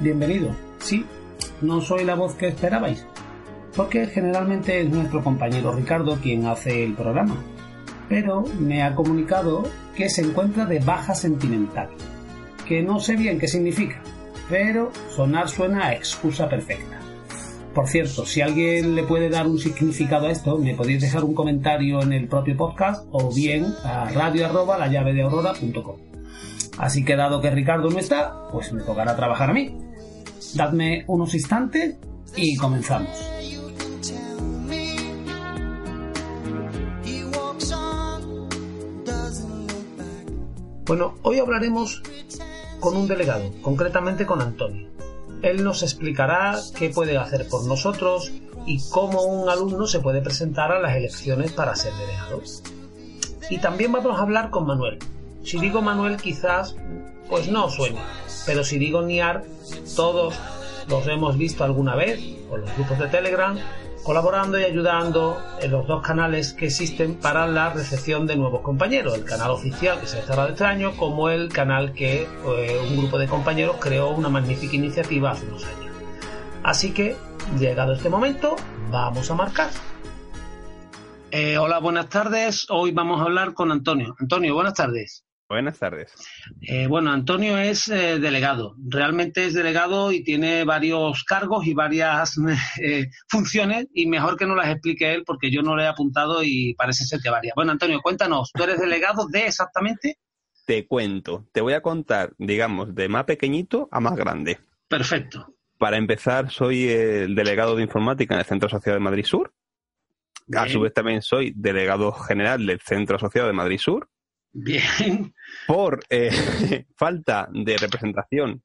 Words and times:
bienvenido. 0.00 0.50
Sí, 0.78 1.04
no 1.60 1.80
soy 1.80 2.04
la 2.04 2.14
voz 2.14 2.34
que 2.34 2.48
esperabais, 2.48 3.06
porque 3.76 4.06
generalmente 4.06 4.80
es 4.80 4.88
nuestro 4.88 5.22
compañero 5.22 5.72
Ricardo 5.72 6.16
quien 6.16 6.46
hace 6.46 6.84
el 6.84 6.94
programa, 6.94 7.36
pero 8.08 8.44
me 8.58 8.82
ha 8.82 8.94
comunicado 8.94 9.62
que 9.94 10.08
se 10.08 10.22
encuentra 10.22 10.64
de 10.64 10.80
baja 10.80 11.14
sentimental, 11.14 11.90
que 12.66 12.82
no 12.82 12.98
sé 12.98 13.16
bien 13.16 13.38
qué 13.38 13.46
significa, 13.46 14.02
pero 14.48 14.90
sonar 15.10 15.48
suena 15.48 15.86
a 15.86 15.94
excusa 15.94 16.48
perfecta. 16.48 16.98
Por 17.74 17.86
cierto, 17.86 18.26
si 18.26 18.40
alguien 18.40 18.96
le 18.96 19.04
puede 19.04 19.28
dar 19.28 19.46
un 19.46 19.58
significado 19.58 20.26
a 20.26 20.32
esto, 20.32 20.58
me 20.58 20.74
podéis 20.74 21.02
dejar 21.02 21.22
un 21.22 21.34
comentario 21.34 22.02
en 22.02 22.12
el 22.12 22.26
propio 22.26 22.56
podcast 22.56 23.06
o 23.12 23.32
bien 23.32 23.66
a 23.84 24.08
radio 24.10 24.46
arroba 24.46 24.76
la 24.76 24.88
llave 24.88 25.12
de. 25.12 25.24
Así 26.78 27.04
que 27.04 27.14
dado 27.14 27.40
que 27.40 27.50
Ricardo 27.50 27.90
no 27.90 27.98
está, 27.98 28.48
pues 28.50 28.72
me 28.72 28.82
tocará 28.82 29.14
trabajar 29.14 29.50
a 29.50 29.52
mí. 29.52 29.76
Dadme 30.54 31.04
unos 31.06 31.34
instantes 31.34 31.96
y 32.36 32.56
comenzamos. 32.56 33.08
Bueno, 40.86 41.14
hoy 41.22 41.38
hablaremos 41.38 42.02
con 42.80 42.96
un 42.96 43.06
delegado, 43.06 43.52
concretamente 43.62 44.26
con 44.26 44.42
Antonio. 44.42 44.88
Él 45.42 45.62
nos 45.62 45.82
explicará 45.82 46.58
qué 46.76 46.90
puede 46.90 47.16
hacer 47.16 47.48
por 47.48 47.64
nosotros 47.66 48.32
y 48.66 48.80
cómo 48.90 49.22
un 49.22 49.48
alumno 49.48 49.86
se 49.86 50.00
puede 50.00 50.20
presentar 50.20 50.72
a 50.72 50.80
las 50.80 50.96
elecciones 50.96 51.52
para 51.52 51.76
ser 51.76 51.92
delegado. 51.94 52.42
Y 53.48 53.58
también 53.58 53.92
vamos 53.92 54.18
a 54.18 54.22
hablar 54.22 54.50
con 54.50 54.66
Manuel. 54.66 54.98
Si 55.44 55.58
digo 55.58 55.80
Manuel 55.80 56.16
quizás 56.16 56.74
pues 57.30 57.48
no 57.48 57.70
suene, 57.70 58.00
pero 58.44 58.64
si 58.64 58.78
digo 58.78 59.02
Niar, 59.02 59.44
todos 59.96 60.34
los 60.88 61.06
hemos 61.06 61.38
visto 61.38 61.64
alguna 61.64 61.94
vez 61.94 62.20
por 62.48 62.60
los 62.60 62.74
grupos 62.74 62.98
de 62.98 63.06
Telegram 63.06 63.56
colaborando 64.02 64.58
y 64.58 64.64
ayudando 64.64 65.40
en 65.60 65.70
los 65.70 65.86
dos 65.86 66.02
canales 66.02 66.52
que 66.54 66.66
existen 66.66 67.16
para 67.16 67.46
la 67.46 67.70
recepción 67.70 68.26
de 68.26 68.36
nuevos 68.36 68.62
compañeros, 68.62 69.14
el 69.14 69.24
canal 69.24 69.50
oficial 69.50 70.00
que 70.00 70.06
se 70.06 70.18
estaba 70.18 70.44
de 70.44 70.50
extraño, 70.50 70.96
como 70.96 71.28
el 71.28 71.48
canal 71.50 71.92
que 71.92 72.22
eh, 72.22 72.86
un 72.88 72.96
grupo 72.96 73.18
de 73.18 73.28
compañeros 73.28 73.76
creó 73.78 74.10
una 74.10 74.28
magnífica 74.28 74.76
iniciativa 74.76 75.32
hace 75.32 75.46
unos 75.46 75.64
años. 75.64 75.94
Así 76.62 76.92
que, 76.92 77.16
llegado 77.58 77.92
este 77.92 78.08
momento, 78.08 78.56
vamos 78.90 79.30
a 79.30 79.34
marcar. 79.34 79.70
Eh, 81.30 81.58
hola, 81.58 81.78
buenas 81.78 82.08
tardes. 82.08 82.66
Hoy 82.70 82.92
vamos 82.92 83.20
a 83.20 83.24
hablar 83.24 83.54
con 83.54 83.70
Antonio. 83.70 84.16
Antonio, 84.18 84.54
buenas 84.54 84.74
tardes. 84.74 85.24
Buenas 85.50 85.80
tardes. 85.80 86.14
Eh, 86.62 86.86
bueno, 86.86 87.10
Antonio 87.10 87.58
es 87.58 87.88
eh, 87.88 88.20
delegado. 88.20 88.76
Realmente 88.86 89.46
es 89.46 89.52
delegado 89.52 90.12
y 90.12 90.22
tiene 90.22 90.62
varios 90.62 91.24
cargos 91.24 91.66
y 91.66 91.74
varias 91.74 92.36
eh, 92.80 93.10
funciones 93.28 93.88
y 93.92 94.06
mejor 94.06 94.36
que 94.36 94.46
no 94.46 94.54
las 94.54 94.68
explique 94.68 95.12
él 95.12 95.24
porque 95.26 95.50
yo 95.50 95.62
no 95.62 95.74
le 95.74 95.82
he 95.82 95.86
apuntado 95.88 96.44
y 96.44 96.74
parece 96.74 97.04
ser 97.04 97.18
que 97.20 97.30
varía. 97.30 97.52
Bueno, 97.56 97.72
Antonio, 97.72 98.00
cuéntanos, 98.00 98.52
¿tú 98.54 98.62
eres 98.62 98.78
delegado 98.78 99.26
de 99.26 99.46
exactamente? 99.46 100.18
Te 100.66 100.86
cuento. 100.86 101.48
Te 101.50 101.60
voy 101.60 101.72
a 101.72 101.82
contar, 101.82 102.32
digamos, 102.38 102.94
de 102.94 103.08
más 103.08 103.24
pequeñito 103.24 103.88
a 103.90 103.98
más 103.98 104.14
grande. 104.14 104.60
Perfecto. 104.86 105.52
Para 105.78 105.96
empezar, 105.96 106.48
soy 106.52 106.88
el 106.90 107.34
delegado 107.34 107.74
de 107.74 107.82
informática 107.82 108.34
en 108.34 108.38
el 108.38 108.46
Centro 108.46 108.68
Asociado 108.68 109.00
de 109.00 109.04
Madrid 109.04 109.24
Sur. 109.24 109.52
A 110.54 110.68
su 110.68 110.80
vez 110.80 110.94
también 110.94 111.22
soy 111.22 111.52
delegado 111.56 112.12
general 112.12 112.64
del 112.64 112.80
Centro 112.80 113.16
Asociado 113.16 113.48
de 113.48 113.52
Madrid 113.52 113.78
Sur. 113.78 114.08
Bien. 114.52 115.34
Por 115.66 116.00
eh, 116.08 116.30
falta 116.96 117.48
de 117.52 117.76
representación, 117.76 118.62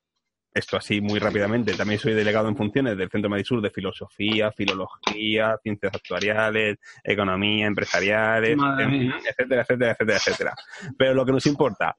esto 0.55 0.77
así 0.77 1.01
muy 1.01 1.19
rápidamente, 1.19 1.73
también 1.73 1.99
soy 1.99 2.13
delegado 2.13 2.47
en 2.47 2.55
funciones 2.55 2.97
del 2.97 3.09
Centro 3.09 3.29
Madrid 3.29 3.43
Sur 3.45 3.61
de 3.61 3.69
Filosofía, 3.71 4.53
Filología, 4.53 5.57
Ciencias 5.61 5.93
Actuariales, 5.93 6.77
Economía, 7.03 7.67
Empresariales, 7.67 8.57
etcétera, 8.57 9.63
etcétera, 9.63 9.91
etcétera, 9.91 10.17
etcétera. 10.17 10.53
Pero 10.97 11.13
lo 11.13 11.25
que 11.25 11.33
nos 11.33 11.45
importa, 11.45 11.97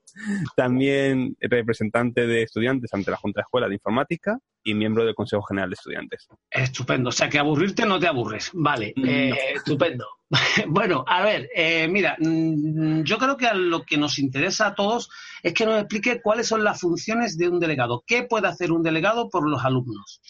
también 0.57 1.37
representante 1.39 2.27
de 2.27 2.45
estudiantes 2.45 2.93
ante 2.95 3.11
la 3.11 3.19
Junta 3.19 3.41
de 3.41 3.43
Escuela 3.43 3.69
de 3.69 3.75
Informática 3.75 4.39
y 4.65 4.75
miembro 4.75 5.05
del 5.05 5.15
Consejo 5.15 5.43
General 5.43 5.69
de 5.69 5.75
Estudiantes. 5.75 6.27
Estupendo. 6.51 7.11
O 7.11 7.13
sea, 7.13 7.29
que 7.29 7.39
aburrirte 7.39 7.85
no 7.85 8.01
te 8.01 8.09
aburres. 8.09 8.51
Vale, 8.55 8.95
eh, 8.97 9.35
estupendo. 9.55 10.07
bueno, 10.69 11.05
a 11.07 11.23
ver, 11.23 11.49
eh, 11.55 11.87
mira, 11.89 12.17
mm, 12.19 13.03
yo 13.03 13.19
creo 13.19 13.37
que 13.37 13.47
a 13.47 13.55
lo 13.55 13.85
que 13.85 13.97
nos 13.97 14.19
interesa 14.19 14.69
a 14.69 14.75
todos 14.75 15.09
es 15.43 15.55
que 15.55 15.67
nos 15.67 15.79
explique 15.79 16.21
cuáles 16.21 16.49
son 16.49 16.65
las 16.65 16.81
funciones 16.81 17.37
de 17.39 17.49
un 17.49 17.61
delegado. 17.61 18.03
¿Qué 18.07 18.25
puede 18.25 18.49
hacer 18.49 18.73
un 18.73 18.83
delegado 18.83 19.29
por 19.31 19.49
los 19.49 19.65
alumnos? 19.65 20.21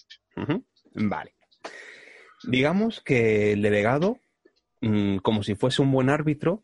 Vale. 0.95 1.35
Digamos 2.45 3.01
que 3.01 3.53
el 3.53 3.63
delegado, 3.63 4.19
mm, 4.83 5.19
como 5.19 5.43
si 5.43 5.55
fuese 5.55 5.83
un 5.83 5.91
buen 5.91 6.11
árbitro, 6.11 6.63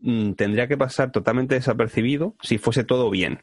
mm, 0.00 0.32
tendría 0.32 0.68
que 0.68 0.76
pasar 0.76 1.10
totalmente 1.12 1.54
desapercibido 1.54 2.36
si 2.42 2.58
fuese 2.58 2.84
todo 2.84 3.10
bien. 3.10 3.42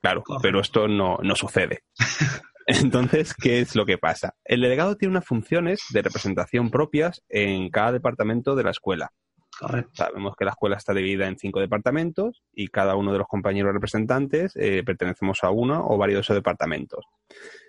Claro, 0.00 0.22
pero 0.42 0.60
esto 0.60 0.88
no, 0.88 1.18
no 1.22 1.34
sucede. 1.34 1.84
Entonces, 2.66 3.34
¿qué 3.34 3.60
es 3.60 3.76
lo 3.76 3.84
que 3.86 3.98
pasa? 3.98 4.34
El 4.44 4.62
delegado 4.62 4.96
tiene 4.96 5.12
unas 5.12 5.26
funciones 5.26 5.82
de 5.90 6.02
representación 6.02 6.70
propias 6.70 7.22
en 7.28 7.70
cada 7.70 7.92
departamento 7.92 8.54
de 8.54 8.64
la 8.64 8.70
escuela. 8.70 9.12
Correcto. 9.58 9.92
Sabemos 9.94 10.34
que 10.36 10.44
la 10.44 10.50
escuela 10.50 10.76
está 10.76 10.94
dividida 10.94 11.28
en 11.28 11.38
cinco 11.38 11.60
departamentos 11.60 12.42
y 12.52 12.68
cada 12.68 12.96
uno 12.96 13.12
de 13.12 13.18
los 13.18 13.28
compañeros 13.28 13.72
representantes 13.72 14.52
eh, 14.56 14.82
pertenecemos 14.84 15.44
a 15.44 15.50
uno 15.50 15.86
o 15.86 15.96
varios 15.96 16.18
de 16.18 16.20
esos 16.22 16.36
departamentos. 16.36 17.04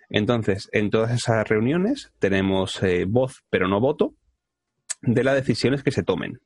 Entonces, 0.10 0.70
en 0.72 0.90
todas 0.90 1.12
esas 1.12 1.48
reuniones 1.48 2.12
tenemos 2.20 2.82
eh, 2.82 3.06
voz, 3.08 3.44
pero 3.50 3.68
no 3.68 3.80
voto, 3.80 4.16
de 5.02 5.24
las 5.24 5.36
decisiones 5.36 5.84
que 5.84 5.92
se 5.92 6.04
tomen. 6.04 6.40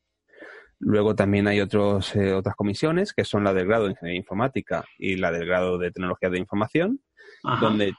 Luego 0.79 1.13
también 1.15 1.47
hay 1.47 1.59
otros, 1.59 2.15
eh, 2.15 2.33
otras 2.33 2.55
comisiones, 2.55 3.13
que 3.13 3.25
son 3.25 3.43
la 3.43 3.53
del 3.53 3.67
grado 3.67 3.85
de 3.85 3.91
Ingeniería 3.91 4.19
Informática 4.19 4.85
y 4.97 5.17
la 5.17 5.31
del 5.31 5.45
grado 5.45 5.77
de 5.77 5.91
Tecnología 5.91 6.29
de 6.29 6.39
Información, 6.39 7.01
Ajá. 7.43 7.65
donde 7.65 7.93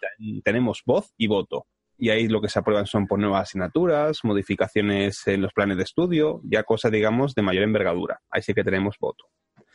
tenemos 0.44 0.82
voz 0.84 1.12
y 1.16 1.26
voto. 1.26 1.66
Y 1.96 2.08
ahí 2.08 2.28
lo 2.28 2.40
que 2.40 2.48
se 2.48 2.58
aprueban 2.58 2.86
son 2.86 3.06
por 3.06 3.18
nuevas 3.18 3.42
asignaturas, 3.42 4.20
modificaciones 4.22 5.26
en 5.26 5.42
los 5.42 5.52
planes 5.52 5.76
de 5.76 5.82
estudio, 5.82 6.40
ya 6.44 6.62
cosas, 6.62 6.90
digamos, 6.92 7.34
de 7.34 7.42
mayor 7.42 7.64
envergadura. 7.64 8.20
Ahí 8.30 8.40
sí 8.42 8.54
que 8.54 8.64
tenemos 8.64 8.96
voto. 8.98 9.24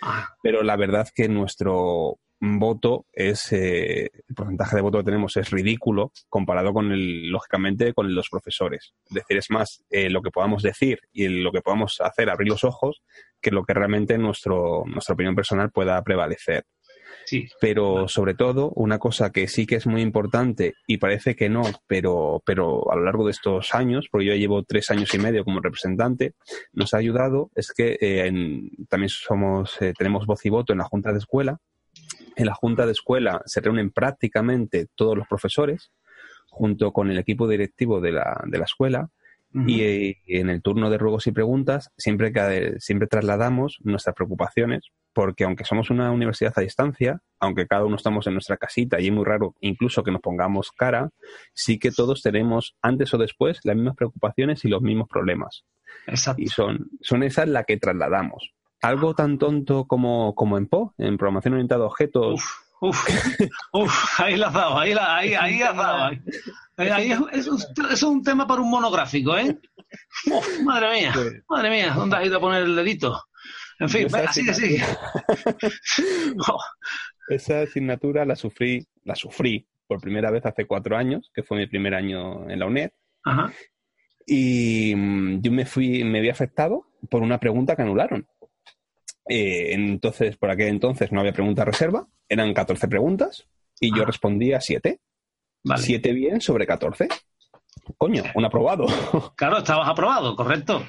Ah, 0.01 0.27
Pero 0.41 0.63
la 0.63 0.75
verdad 0.75 1.07
que 1.13 1.29
nuestro 1.29 2.17
voto 2.39 3.05
es, 3.13 3.51
eh, 3.51 4.09
el 4.27 4.35
porcentaje 4.35 4.75
de 4.75 4.81
voto 4.81 4.97
que 4.99 5.05
tenemos 5.05 5.37
es 5.37 5.49
ridículo 5.51 6.11
comparado 6.29 6.73
con 6.73 6.91
el, 6.91 7.29
lógicamente, 7.29 7.93
con 7.93 8.13
los 8.13 8.29
profesores. 8.29 8.93
Es 9.05 9.15
decir, 9.15 9.37
es 9.37 9.49
más 9.49 9.83
eh, 9.89 10.09
lo 10.09 10.21
que 10.21 10.31
podamos 10.31 10.63
decir 10.63 10.99
y 11.11 11.27
lo 11.27 11.51
que 11.51 11.61
podamos 11.61 11.97
hacer, 12.01 12.29
abrir 12.29 12.49
los 12.49 12.63
ojos, 12.63 13.01
que 13.41 13.51
lo 13.51 13.63
que 13.63 13.73
realmente 13.73 14.17
nuestro, 14.17 14.83
nuestra 14.85 15.13
opinión 15.13 15.35
personal 15.35 15.71
pueda 15.71 16.01
prevalecer. 16.03 16.65
Sí. 17.25 17.47
Pero 17.59 18.07
sobre 18.07 18.33
todo, 18.33 18.71
una 18.75 18.99
cosa 18.99 19.31
que 19.31 19.47
sí 19.47 19.65
que 19.65 19.75
es 19.75 19.87
muy 19.87 20.01
importante 20.01 20.73
y 20.87 20.97
parece 20.97 21.35
que 21.35 21.49
no, 21.49 21.63
pero, 21.87 22.41
pero 22.45 22.91
a 22.91 22.95
lo 22.95 23.03
largo 23.03 23.25
de 23.25 23.31
estos 23.31 23.73
años, 23.75 24.07
porque 24.11 24.27
yo 24.27 24.35
llevo 24.35 24.63
tres 24.63 24.89
años 24.91 25.13
y 25.13 25.19
medio 25.19 25.43
como 25.43 25.59
representante, 25.59 26.33
nos 26.73 26.93
ha 26.93 26.97
ayudado 26.97 27.49
es 27.55 27.71
que 27.75 27.97
eh, 27.99 28.27
en- 28.27 28.69
también 28.89 29.09
somos, 29.09 29.81
eh, 29.81 29.93
tenemos 29.97 30.25
voz 30.25 30.45
y 30.45 30.49
voto 30.49 30.71
en 30.73 30.79
la 30.79 30.85
Junta 30.85 31.11
de 31.11 31.19
Escuela. 31.19 31.59
En 32.35 32.45
la 32.45 32.53
Junta 32.53 32.85
de 32.85 32.91
Escuela 32.91 33.41
se 33.45 33.61
reúnen 33.61 33.91
prácticamente 33.91 34.87
todos 34.95 35.17
los 35.17 35.27
profesores 35.27 35.91
junto 36.49 36.91
con 36.93 37.09
el 37.11 37.17
equipo 37.17 37.47
directivo 37.47 37.99
de 38.01 38.11
la, 38.13 38.41
de 38.45 38.57
la 38.57 38.65
escuela 38.65 39.09
y, 39.67 39.81
eh, 39.81 40.17
en 40.27 40.49
el 40.49 40.61
turno 40.61 40.89
de 40.89 40.97
ruegos 40.97 41.27
y 41.27 41.31
preguntas 41.31 41.91
siempre, 41.97 42.33
que, 42.33 42.75
siempre 42.79 43.07
trasladamos 43.07 43.77
nuestras 43.83 44.15
preocupaciones, 44.15 44.91
porque 45.13 45.45
aunque 45.45 45.63
somos 45.63 45.89
una 45.89 46.11
universidad 46.11 46.53
a 46.57 46.61
distancia, 46.61 47.21
aunque 47.39 47.67
cada 47.67 47.85
uno 47.85 47.95
estamos 47.95 48.27
en 48.27 48.33
nuestra 48.33 48.57
casita 48.57 48.99
y 48.99 49.07
es 49.07 49.13
muy 49.13 49.23
raro 49.23 49.55
incluso 49.61 50.03
que 50.03 50.11
nos 50.11 50.21
pongamos 50.21 50.71
cara, 50.71 51.09
sí 51.53 51.79
que 51.79 51.91
todos 51.91 52.21
tenemos 52.21 52.75
antes 52.81 53.13
o 53.13 53.17
después 53.17 53.59
las 53.63 53.75
mismas 53.75 53.95
preocupaciones 53.95 54.65
y 54.65 54.67
los 54.67 54.81
mismos 54.81 55.07
problemas. 55.07 55.63
Exacto. 56.07 56.41
Y 56.41 56.47
son, 56.47 56.89
son 57.01 57.23
esas 57.23 57.47
las 57.47 57.65
que 57.65 57.77
trasladamos. 57.77 58.51
Algo 58.81 59.15
tan 59.15 59.37
tonto 59.37 59.85
como, 59.85 60.35
como 60.35 60.57
en 60.57 60.67
PO, 60.67 60.93
en 60.97 61.17
programación 61.17 61.53
orientada 61.55 61.85
a 61.85 61.87
objetos. 61.87 62.35
Uf, 62.35 62.64
uf, 62.89 64.19
ahí 64.19 64.35
la 64.35 64.47
has 64.47 64.53
dado, 64.53 64.79
ahí, 64.79 64.93
la, 64.93 65.17
ahí, 65.17 65.33
ahí 65.33 65.61
has 65.61 65.75
dado. 65.75 66.11
Ahí, 66.77 67.11
es, 67.31 67.49
es, 67.91 68.03
un 68.03 68.23
tema 68.23 68.45
para 68.45 68.61
un 68.61 68.69
monográfico, 68.69 69.37
¿eh? 69.37 69.57
Uf, 70.31 70.59
madre 70.61 70.99
mía, 70.99 71.13
madre 71.49 71.69
mía, 71.69 71.93
¿dónde 71.95 72.17
has 72.17 72.25
ido 72.25 72.37
a 72.37 72.41
poner 72.41 72.63
el 72.63 72.75
dedito? 72.75 73.23
En 73.79 73.89
fin, 73.89 74.07
así 74.15 74.45
que 74.45 74.53
sí. 74.53 74.77
Esa 77.27 77.61
asignatura 77.61 78.25
la 78.25 78.35
sufrí, 78.35 78.87
la 79.03 79.15
sufrí 79.15 79.67
por 79.87 79.99
primera 79.99 80.31
vez 80.31 80.45
hace 80.45 80.65
cuatro 80.65 80.97
años, 80.97 81.31
que 81.33 81.43
fue 81.43 81.57
mi 81.57 81.67
primer 81.67 81.93
año 81.93 82.49
en 82.49 82.59
la 82.59 82.67
UNED. 82.67 82.91
Ajá. 83.23 83.51
Y 84.25 84.93
mm, 84.95 85.41
yo 85.41 85.51
me 85.51 85.65
fui, 85.65 86.03
me 86.03 86.21
vi 86.21 86.29
afectado 86.29 86.87
por 87.09 87.21
una 87.21 87.39
pregunta 87.39 87.75
que 87.75 87.83
anularon. 87.83 88.27
Eh, 89.27 89.73
entonces, 89.73 90.37
por 90.37 90.51
aquel 90.51 90.67
entonces 90.67 91.11
no 91.11 91.19
había 91.19 91.33
pregunta 91.33 91.65
reserva, 91.65 92.07
eran 92.29 92.53
14 92.53 92.87
preguntas 92.87 93.47
y 93.79 93.95
yo 93.95 94.05
respondía 94.05 94.61
7. 94.61 94.99
7 95.75 96.13
bien 96.13 96.41
sobre 96.41 96.67
14. 96.67 97.07
Coño, 97.97 98.23
un 98.35 98.45
aprobado. 98.45 98.85
Claro, 99.35 99.59
estabas 99.59 99.89
aprobado, 99.89 100.35
correcto. 100.35 100.83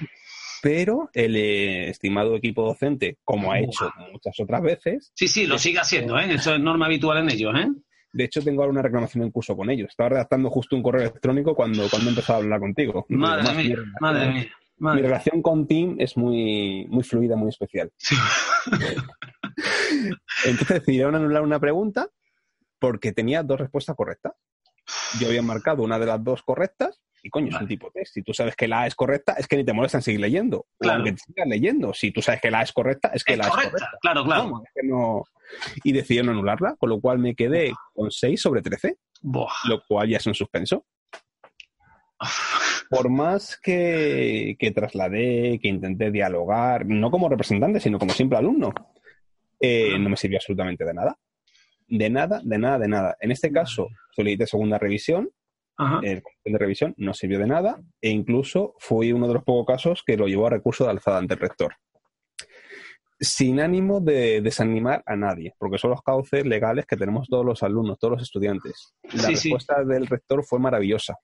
Pero 0.63 1.11
el 1.13 1.37
eh, 1.37 1.91
estimado 1.91 2.37
equipo 2.37 2.65
docente, 2.65 3.19
como 3.25 3.53
ha 3.53 3.61
hecho 3.61 3.91
muchas 4.13 4.39
otras 4.41 4.63
veces. 4.63 5.13
Sí, 5.15 5.29
sí, 5.29 5.47
lo 5.47 5.59
sigue 5.59 5.79
haciendo, 5.79 6.19
¿eh? 6.19 6.35
Eso 6.35 6.55
es 6.55 6.61
norma 6.61 6.87
habitual 6.87 7.19
en 7.19 7.31
ellos, 7.31 7.55
¿eh? 7.57 7.69
De 8.13 8.25
hecho, 8.25 8.43
tengo 8.43 8.63
ahora 8.63 8.73
una 8.73 8.83
reclamación 8.83 9.25
en 9.25 9.31
curso 9.31 9.55
con 9.57 9.69
ellos. 9.69 9.89
Estaba 9.91 10.09
redactando 10.09 10.49
justo 10.49 10.75
un 10.75 10.83
correo 10.83 11.03
electrónico 11.03 11.55
cuando, 11.55 11.89
cuando 11.91 12.09
he 12.09 12.11
empezado 12.11 12.39
a 12.39 12.43
hablar 12.43 12.61
contigo. 12.61 13.05
Madre 13.11 13.55
mía, 13.55 13.77
madre 14.01 14.33
mía. 14.33 14.53
Mi 14.79 15.01
relación 15.01 15.43
con 15.43 15.67
Tim 15.67 15.97
es 15.99 16.17
muy, 16.17 16.87
muy 16.89 17.03
fluida, 17.03 17.37
muy 17.37 17.49
especial. 17.49 17.91
Entonces 20.45 20.81
decidieron 20.81 21.15
anular 21.15 21.43
una 21.43 21.59
pregunta 21.59 22.09
porque 22.79 23.13
tenía 23.13 23.43
dos 23.43 23.59
respuestas 23.59 23.97
correctas. 23.97 24.35
Yo 25.19 25.29
había 25.29 25.43
marcado 25.43 25.83
una 25.83 25.99
de 25.99 26.07
las 26.07 26.23
dos 26.23 26.43
correctas 26.43 27.01
y 27.23 27.31
coño, 27.31 27.49
es 27.49 27.61
un 27.61 27.67
tipo 27.67 27.91
test. 27.91 28.15
Si 28.15 28.23
tú 28.23 28.33
sabes 28.33 28.55
que 28.55 28.69
la 28.69 28.83
A 28.83 28.87
es 28.87 28.95
correcta, 28.95 29.33
es 29.33 29.49
que 29.49 29.57
ni 29.57 29.65
te 29.65 29.73
molestan 29.73 30.01
seguir 30.01 30.21
leyendo. 30.21 30.67
Claro. 30.79 30.99
aunque 30.99 31.13
te 31.13 31.19
sigas 31.19 31.49
leyendo. 31.49 31.93
Si 31.93 32.13
tú 32.13 32.23
sabes 32.23 32.41
que 32.41 32.53
la 32.53 32.61
A 32.61 32.63
es 32.63 32.73
correcta, 32.73 33.11
es 33.13 33.25
que 33.25 33.37
la 33.37 33.47
A 33.47 33.49
es 33.49 33.55
correcta. 33.55 33.91
Claro, 34.01 34.25
claro. 34.25 35.25
Y 35.83 35.93
decidieron 35.93 36.31
anularla, 36.31 36.77
con 36.79 36.91
lo 36.91 37.01
cual 37.01 37.19
me 37.19 37.35
quedé 37.35 37.73
con 37.95 38.13
6 38.13 38.41
sobre 38.41 38.63
13, 38.63 38.97
lo 39.23 39.83
cual 39.89 40.09
ya 40.09 40.19
es 40.19 40.27
un 40.27 40.35
suspenso. 40.35 40.85
Por 42.89 43.11
más 43.11 43.59
que, 43.59 44.57
que, 44.59 44.71
trasladé, 44.71 45.59
que 45.61 45.69
intenté 45.69 46.11
dialogar, 46.11 46.87
no 46.87 47.11
como 47.11 47.29
representante, 47.29 47.81
sino 47.81 47.99
como 47.99 48.13
simple 48.13 48.39
alumno, 48.39 48.73
eh, 49.61 49.99
no 49.99 50.09
me 50.09 50.17
sirvió 50.17 50.39
absolutamente 50.39 50.85
de 50.85 50.95
nada. 50.95 51.19
De 51.89 52.11
nada, 52.11 52.41
de 52.43 52.59
nada, 52.59 52.79
de 52.79 52.89
nada. 52.89 53.17
En 53.21 53.31
este 53.31 53.51
caso, 53.53 53.89
solicité 54.11 54.47
segunda 54.47 54.79
revisión. 54.79 55.31
El 56.03 56.23
de 56.43 56.59
revisión 56.59 56.95
no 56.97 57.13
sirvió 57.13 57.39
de 57.39 57.47
nada 57.47 57.79
e 58.01 58.09
incluso 58.09 58.75
fui 58.79 59.13
uno 59.13 59.29
de 59.29 59.35
los 59.35 59.45
pocos 59.45 59.67
casos 59.67 60.03
que 60.07 60.17
lo 60.17 60.27
llevó 60.27 60.47
a 60.47 60.51
recurso 60.51 60.85
de 60.85 60.91
alzada 60.91 61.19
ante 61.19 61.35
el 61.35 61.41
rector. 61.41 61.75
Sin 63.21 63.61
ánimo 63.61 64.01
de 64.01 64.41
desanimar 64.41 65.03
a 65.05 65.17
nadie, 65.17 65.55
porque 65.59 65.77
son 65.77 65.91
los 65.91 66.01
cauces 66.01 66.47
legales 66.47 66.87
que 66.87 66.97
tenemos 66.97 67.29
todos 67.29 67.45
los 67.45 67.63
alumnos, 67.63 67.99
todos 67.99 68.13
los 68.13 68.23
estudiantes. 68.23 68.95
La 69.13 69.29
respuesta 69.29 69.85
del 69.85 70.07
rector 70.07 70.43
fue 70.45 70.59
maravillosa, 70.59 71.19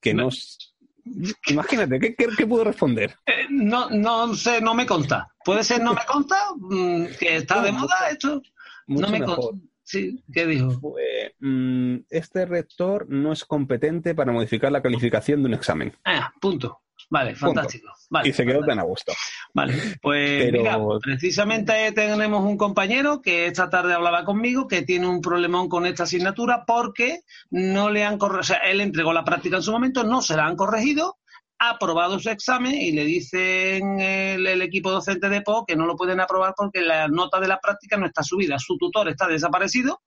que 0.00 0.14
nos 0.14 0.75
Imagínate, 1.48 2.00
¿qué, 2.00 2.46
puedo 2.46 2.64
responder? 2.64 3.14
Eh, 3.26 3.46
no, 3.50 3.90
no 3.90 4.34
sé, 4.34 4.60
no 4.60 4.74
me 4.74 4.86
consta. 4.86 5.28
¿Puede 5.44 5.64
ser 5.64 5.82
no 5.82 5.94
me 5.94 6.04
consta? 6.06 6.36
Mm, 6.56 7.06
¿Que 7.18 7.36
está 7.36 7.62
de 7.62 7.72
moda 7.72 7.94
esto? 8.10 8.42
no 8.86 9.08
me 9.08 9.22
consta. 9.22 9.56
Sí, 9.82 10.24
¿qué 10.32 10.46
dijo? 10.46 10.80
Pues, 10.80 11.32
mm, 11.38 11.98
este 12.10 12.44
rector 12.44 13.06
no 13.08 13.32
es 13.32 13.44
competente 13.44 14.16
para 14.16 14.32
modificar 14.32 14.72
la 14.72 14.82
calificación 14.82 15.42
de 15.42 15.48
un 15.48 15.54
examen. 15.54 15.92
Ah, 16.04 16.32
punto. 16.40 16.80
Vale, 17.08 17.36
fantástico. 17.36 17.88
y 18.24 18.32
se 18.32 18.44
quedó 18.44 18.64
tan 18.64 18.80
a 18.80 18.82
gusto. 18.82 19.12
Vale, 19.54 19.74
pues 20.02 20.52
mira, 20.52 20.78
precisamente 21.00 21.92
tenemos 21.92 22.42
un 22.42 22.56
compañero 22.56 23.22
que 23.22 23.46
esta 23.46 23.70
tarde 23.70 23.94
hablaba 23.94 24.24
conmigo 24.24 24.66
que 24.66 24.82
tiene 24.82 25.06
un 25.06 25.20
problemón 25.20 25.68
con 25.68 25.86
esta 25.86 26.02
asignatura 26.02 26.64
porque 26.66 27.20
no 27.50 27.90
le 27.90 28.04
han 28.04 28.18
corregido, 28.18 28.40
o 28.40 28.44
sea, 28.44 28.56
él 28.70 28.80
entregó 28.80 29.12
la 29.12 29.24
práctica 29.24 29.56
en 29.56 29.62
su 29.62 29.72
momento, 29.72 30.02
no 30.02 30.20
se 30.20 30.36
la 30.36 30.46
han 30.46 30.56
corregido, 30.56 31.18
ha 31.58 31.70
aprobado 31.70 32.18
su 32.18 32.28
examen 32.28 32.74
y 32.74 32.92
le 32.92 33.04
dicen 33.04 34.00
el, 34.00 34.62
equipo 34.62 34.90
docente 34.90 35.28
de 35.28 35.42
PO 35.42 35.64
que 35.66 35.76
no 35.76 35.86
lo 35.86 35.96
pueden 35.96 36.20
aprobar 36.20 36.54
porque 36.56 36.80
la 36.80 37.08
nota 37.08 37.40
de 37.40 37.48
la 37.48 37.60
práctica 37.60 37.96
no 37.96 38.06
está 38.06 38.22
subida, 38.22 38.58
su 38.58 38.76
tutor 38.76 39.08
está 39.08 39.26
desaparecido 39.26 40.02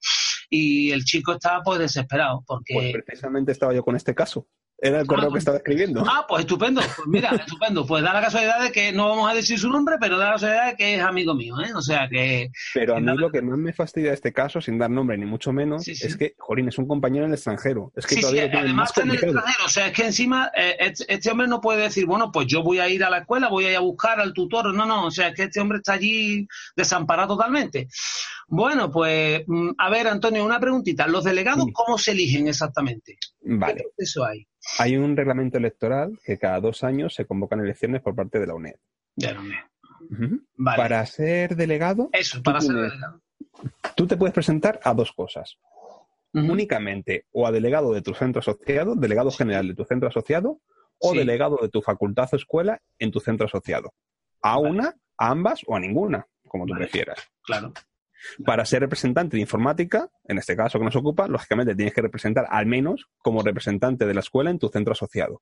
y 0.50 0.92
el 0.92 1.04
chico 1.06 1.34
está 1.34 1.62
pues 1.64 1.80
desesperado 1.80 2.44
porque... 2.46 2.74
Pues 2.74 2.94
precisamente 3.06 3.52
estaba 3.52 3.74
yo 3.74 3.84
con 3.84 3.96
este 3.96 4.14
caso. 4.14 4.48
Era 4.82 5.02
el 5.02 5.08
correo 5.08 5.26
que 5.26 5.32
pues, 5.32 5.42
estaba 5.42 5.58
escribiendo. 5.58 6.04
Ah, 6.08 6.26
pues 6.28 6.42
estupendo. 6.42 6.82
Pues 6.82 7.08
mira, 7.08 7.30
estupendo. 7.36 7.86
Pues 7.86 8.04
da 8.04 8.14
la 8.14 8.22
casualidad 8.22 8.64
de 8.64 8.72
que 8.72 8.92
no 8.92 9.10
vamos 9.10 9.30
a 9.30 9.34
decir 9.34 9.60
su 9.60 9.70
nombre, 9.70 9.98
pero 10.00 10.18
da 10.18 10.28
la 10.28 10.32
casualidad 10.34 10.68
de 10.68 10.76
que 10.76 10.96
es 10.96 11.02
amigo 11.02 11.34
mío, 11.34 11.56
¿eh? 11.60 11.74
O 11.76 11.82
sea 11.82 12.08
que. 12.10 12.50
Pero 12.74 12.96
a 12.96 13.00
mí 13.00 13.18
lo 13.18 13.30
que 13.30 13.42
más 13.42 13.58
me 13.58 13.74
fastidia 13.74 14.10
de 14.10 14.16
este 14.16 14.32
caso, 14.32 14.62
sin 14.62 14.78
dar 14.78 14.90
nombre 14.90 15.18
ni 15.18 15.26
mucho 15.26 15.52
menos, 15.52 15.88
es 15.88 16.16
que, 16.16 16.36
Jorín, 16.38 16.70
es 16.70 16.78
un 16.78 16.88
compañero 16.88 17.26
en 17.26 17.32
el 17.32 17.36
extranjero. 17.36 17.92
Es 17.96 18.06
que 18.06 18.16
sí, 18.16 18.22
todavía 18.22 18.50
sí, 18.50 18.58
además 18.58 18.90
está 18.90 19.02
en 19.02 19.10
el 19.10 19.16
extranjero. 19.16 19.66
O 19.66 19.70
sea, 19.70 19.88
es 19.88 19.94
que 19.94 20.06
encima 20.06 20.52
eh, 20.56 20.94
este, 21.08 21.32
hombre 21.32 21.48
no 21.48 21.60
puede 21.60 21.84
decir, 21.84 22.06
bueno, 22.06 22.32
pues 22.32 22.48
yo 22.48 22.64
voy 22.64 22.80
a 22.80 22.88
ir 22.88 23.04
a 23.04 23.10
la 23.10 23.20
escuela, 23.20 23.50
voy 23.50 23.66
a 23.66 23.72
ir 23.72 23.78
a 23.78 23.82
buscar 23.82 24.20
al 24.22 24.34
tutor. 24.34 24.74
No, 24.74 24.86
no. 24.86 25.08
O 25.08 25.12
sea, 25.12 25.30
es 25.30 25.36
que 25.36 25.44
este 25.44 25.60
hombre 25.60 25.80
está 25.80 25.94
allí 25.94 26.48
desamparado 26.76 27.36
totalmente. 27.36 27.90
Bueno, 28.48 28.90
pues, 28.90 29.44
mm, 29.46 29.72
a 29.78 29.90
ver, 29.90 30.08
Antonio, 30.08 30.46
una 30.46 30.60
preguntita. 30.60 31.08
¿Los 31.08 31.26
delegados 31.26 31.66
cómo 31.74 31.98
se 31.98 32.12
eligen 32.12 32.48
exactamente? 32.48 33.18
Vale. 33.42 33.76
¿Qué 33.76 33.84
proceso 33.84 34.26
hay? 34.26 34.48
Hay 34.78 34.96
un 34.98 35.18
reglamento 35.18 35.58
electoral 35.58 36.20
que 36.24 36.38
cada 36.38 36.60
dos 36.60 36.84
años 36.84 37.14
se 37.14 37.26
convocan 37.26 37.60
elecciones 37.60 38.02
por 38.02 38.16
parte 38.16 38.40
de 38.40 38.48
la 38.48 38.56
UNED. 38.56 38.76
De 39.16 39.34
la 39.34 39.42
UNED. 39.42 40.40
Para 40.64 41.06
ser 41.06 41.56
delegado. 41.56 42.10
Eso, 42.14 42.42
para 42.42 42.62
ser 42.62 42.76
delegado. 42.76 43.22
Tú 43.96 44.08
te 44.08 44.18
puedes 44.18 44.34
presentar 44.34 44.80
a 44.84 44.94
dos 44.94 45.12
cosas. 45.12 45.58
Únicamente 46.32 47.26
o 47.32 47.48
a 47.48 47.52
delegado 47.52 47.92
de 47.92 48.02
tu 48.02 48.14
centro 48.14 48.40
asociado, 48.40 48.96
delegado 48.96 49.32
general 49.32 49.68
de 49.68 49.74
tu 49.74 49.84
centro 49.84 50.10
asociado, 50.10 50.62
o 51.00 51.14
delegado 51.14 51.58
de 51.62 51.70
tu 51.70 51.82
facultad 51.82 52.30
o 52.32 52.36
escuela 52.36 52.82
en 53.00 53.12
tu 53.12 53.20
centro 53.20 53.48
asociado. 53.48 53.94
A 54.42 54.60
una, 54.60 54.96
a 55.18 55.32
ambas 55.32 55.62
o 55.66 55.76
a 55.76 55.80
ninguna, 55.80 56.28
como 56.48 56.66
tú 56.66 56.74
prefieras. 56.74 57.20
Claro. 57.42 57.74
Para 58.46 58.66
ser 58.66 58.82
representante 58.82 59.38
de 59.38 59.42
informática, 59.42 60.10
en 60.26 60.38
este 60.38 60.56
caso 60.56 60.80
que 60.80 60.86
nos 60.86 60.96
ocupa, 60.96 61.28
lógicamente 61.28 61.76
tienes 61.76 61.94
que 61.94 62.02
representar 62.02 62.46
al 62.50 62.66
menos 62.66 63.10
como 63.20 63.42
representante 63.42 64.06
de 64.06 64.14
la 64.14 64.20
escuela 64.20 64.50
en 64.50 64.60
tu 64.60 64.70
centro 64.70 64.94
asociado. 64.94 65.42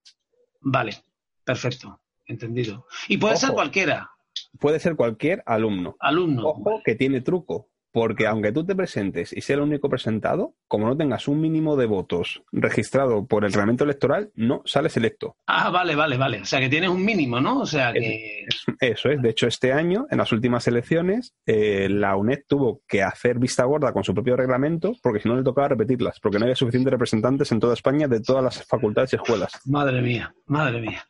Vale, 0.62 0.96
perfecto, 1.43 2.01
entendido. 2.25 2.86
Y 3.07 3.17
puede 3.17 3.38
ser 3.38 3.51
cualquiera. 3.51 4.12
Puede 4.60 4.79
ser 4.79 4.96
cualquier 4.96 5.43
alumno. 5.46 5.96
Alumno. 6.00 6.48
Ojo 6.48 6.81
que 6.84 6.96
tiene 6.96 7.22
truco. 7.22 7.69
Porque 7.91 8.27
aunque 8.27 8.51
tú 8.51 8.65
te 8.65 8.75
presentes 8.75 9.34
y 9.34 9.41
sea 9.41 9.56
el 9.56 9.62
único 9.62 9.89
presentado, 9.89 10.53
como 10.67 10.88
no 10.88 10.98
tengas 10.98 11.27
un 11.27 11.41
mínimo 11.41 11.75
de 11.75 11.86
votos 11.86 12.44
registrado 12.51 13.25
por 13.25 13.46
el 13.46 13.51
reglamento 13.51 13.84
electoral, 13.84 14.32
no 14.36 14.62
sales 14.65 14.98
electo. 14.98 15.36
Ah, 15.48 15.70
vale, 15.70 15.96
vale, 15.96 16.17
vale. 16.17 16.41
O 16.41 16.46
sea 16.46 16.60
que 16.60 16.70
tienes 16.70 16.89
un 16.89 17.03
mínimo, 17.03 17.39
¿no? 17.39 17.62
O 17.62 17.65
sea 17.65 17.94
que. 17.94 18.46
Eso 18.79 19.10
es. 19.10 19.22
De 19.22 19.29
hecho, 19.29 19.48
este 19.48 19.74
año, 19.74 20.06
en 20.10 20.17
las 20.17 20.32
últimas 20.32 20.67
elecciones, 20.67 21.34
eh, 21.46 21.88
la 21.89 22.15
UNED 22.15 22.39
tuvo 22.48 22.82
que 22.88 23.01
hacer 23.01 23.39
vista 23.39 23.63
gorda 23.63 23.94
con 23.94 24.03
su 24.03 24.13
propio 24.13 24.36
reglamento, 24.36 24.94
porque 25.01 25.20
si 25.20 25.29
no 25.29 25.36
le 25.36 25.44
tocaba 25.44 25.70
repetirlas, 25.70 26.20
porque 26.20 26.39
no 26.39 26.46
había 26.46 26.56
suficientes 26.56 26.91
representantes 26.91 27.51
en 27.51 27.60
toda 27.60 27.74
España 27.74 28.08
de 28.08 28.22
todas 28.22 28.44
las 28.44 28.63
facultades 28.65 29.13
y 29.13 29.15
escuelas. 29.15 29.51
Madre 29.65 30.01
mía, 30.01 30.34
madre 30.46 30.82
mía. 30.82 31.08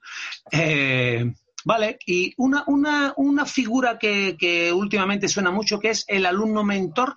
Eh. 0.51 1.31
Vale, 1.67 1.97
y 2.05 2.33
una, 2.37 2.63
una, 2.67 3.13
una 3.17 3.45
figura 3.45 3.99
que, 3.99 4.71
últimamente 4.73 5.27
suena 5.27 5.51
mucho, 5.51 5.81
que 5.81 5.89
es 5.89 6.05
el 6.07 6.25
alumno 6.25 6.63
mentor. 6.63 7.15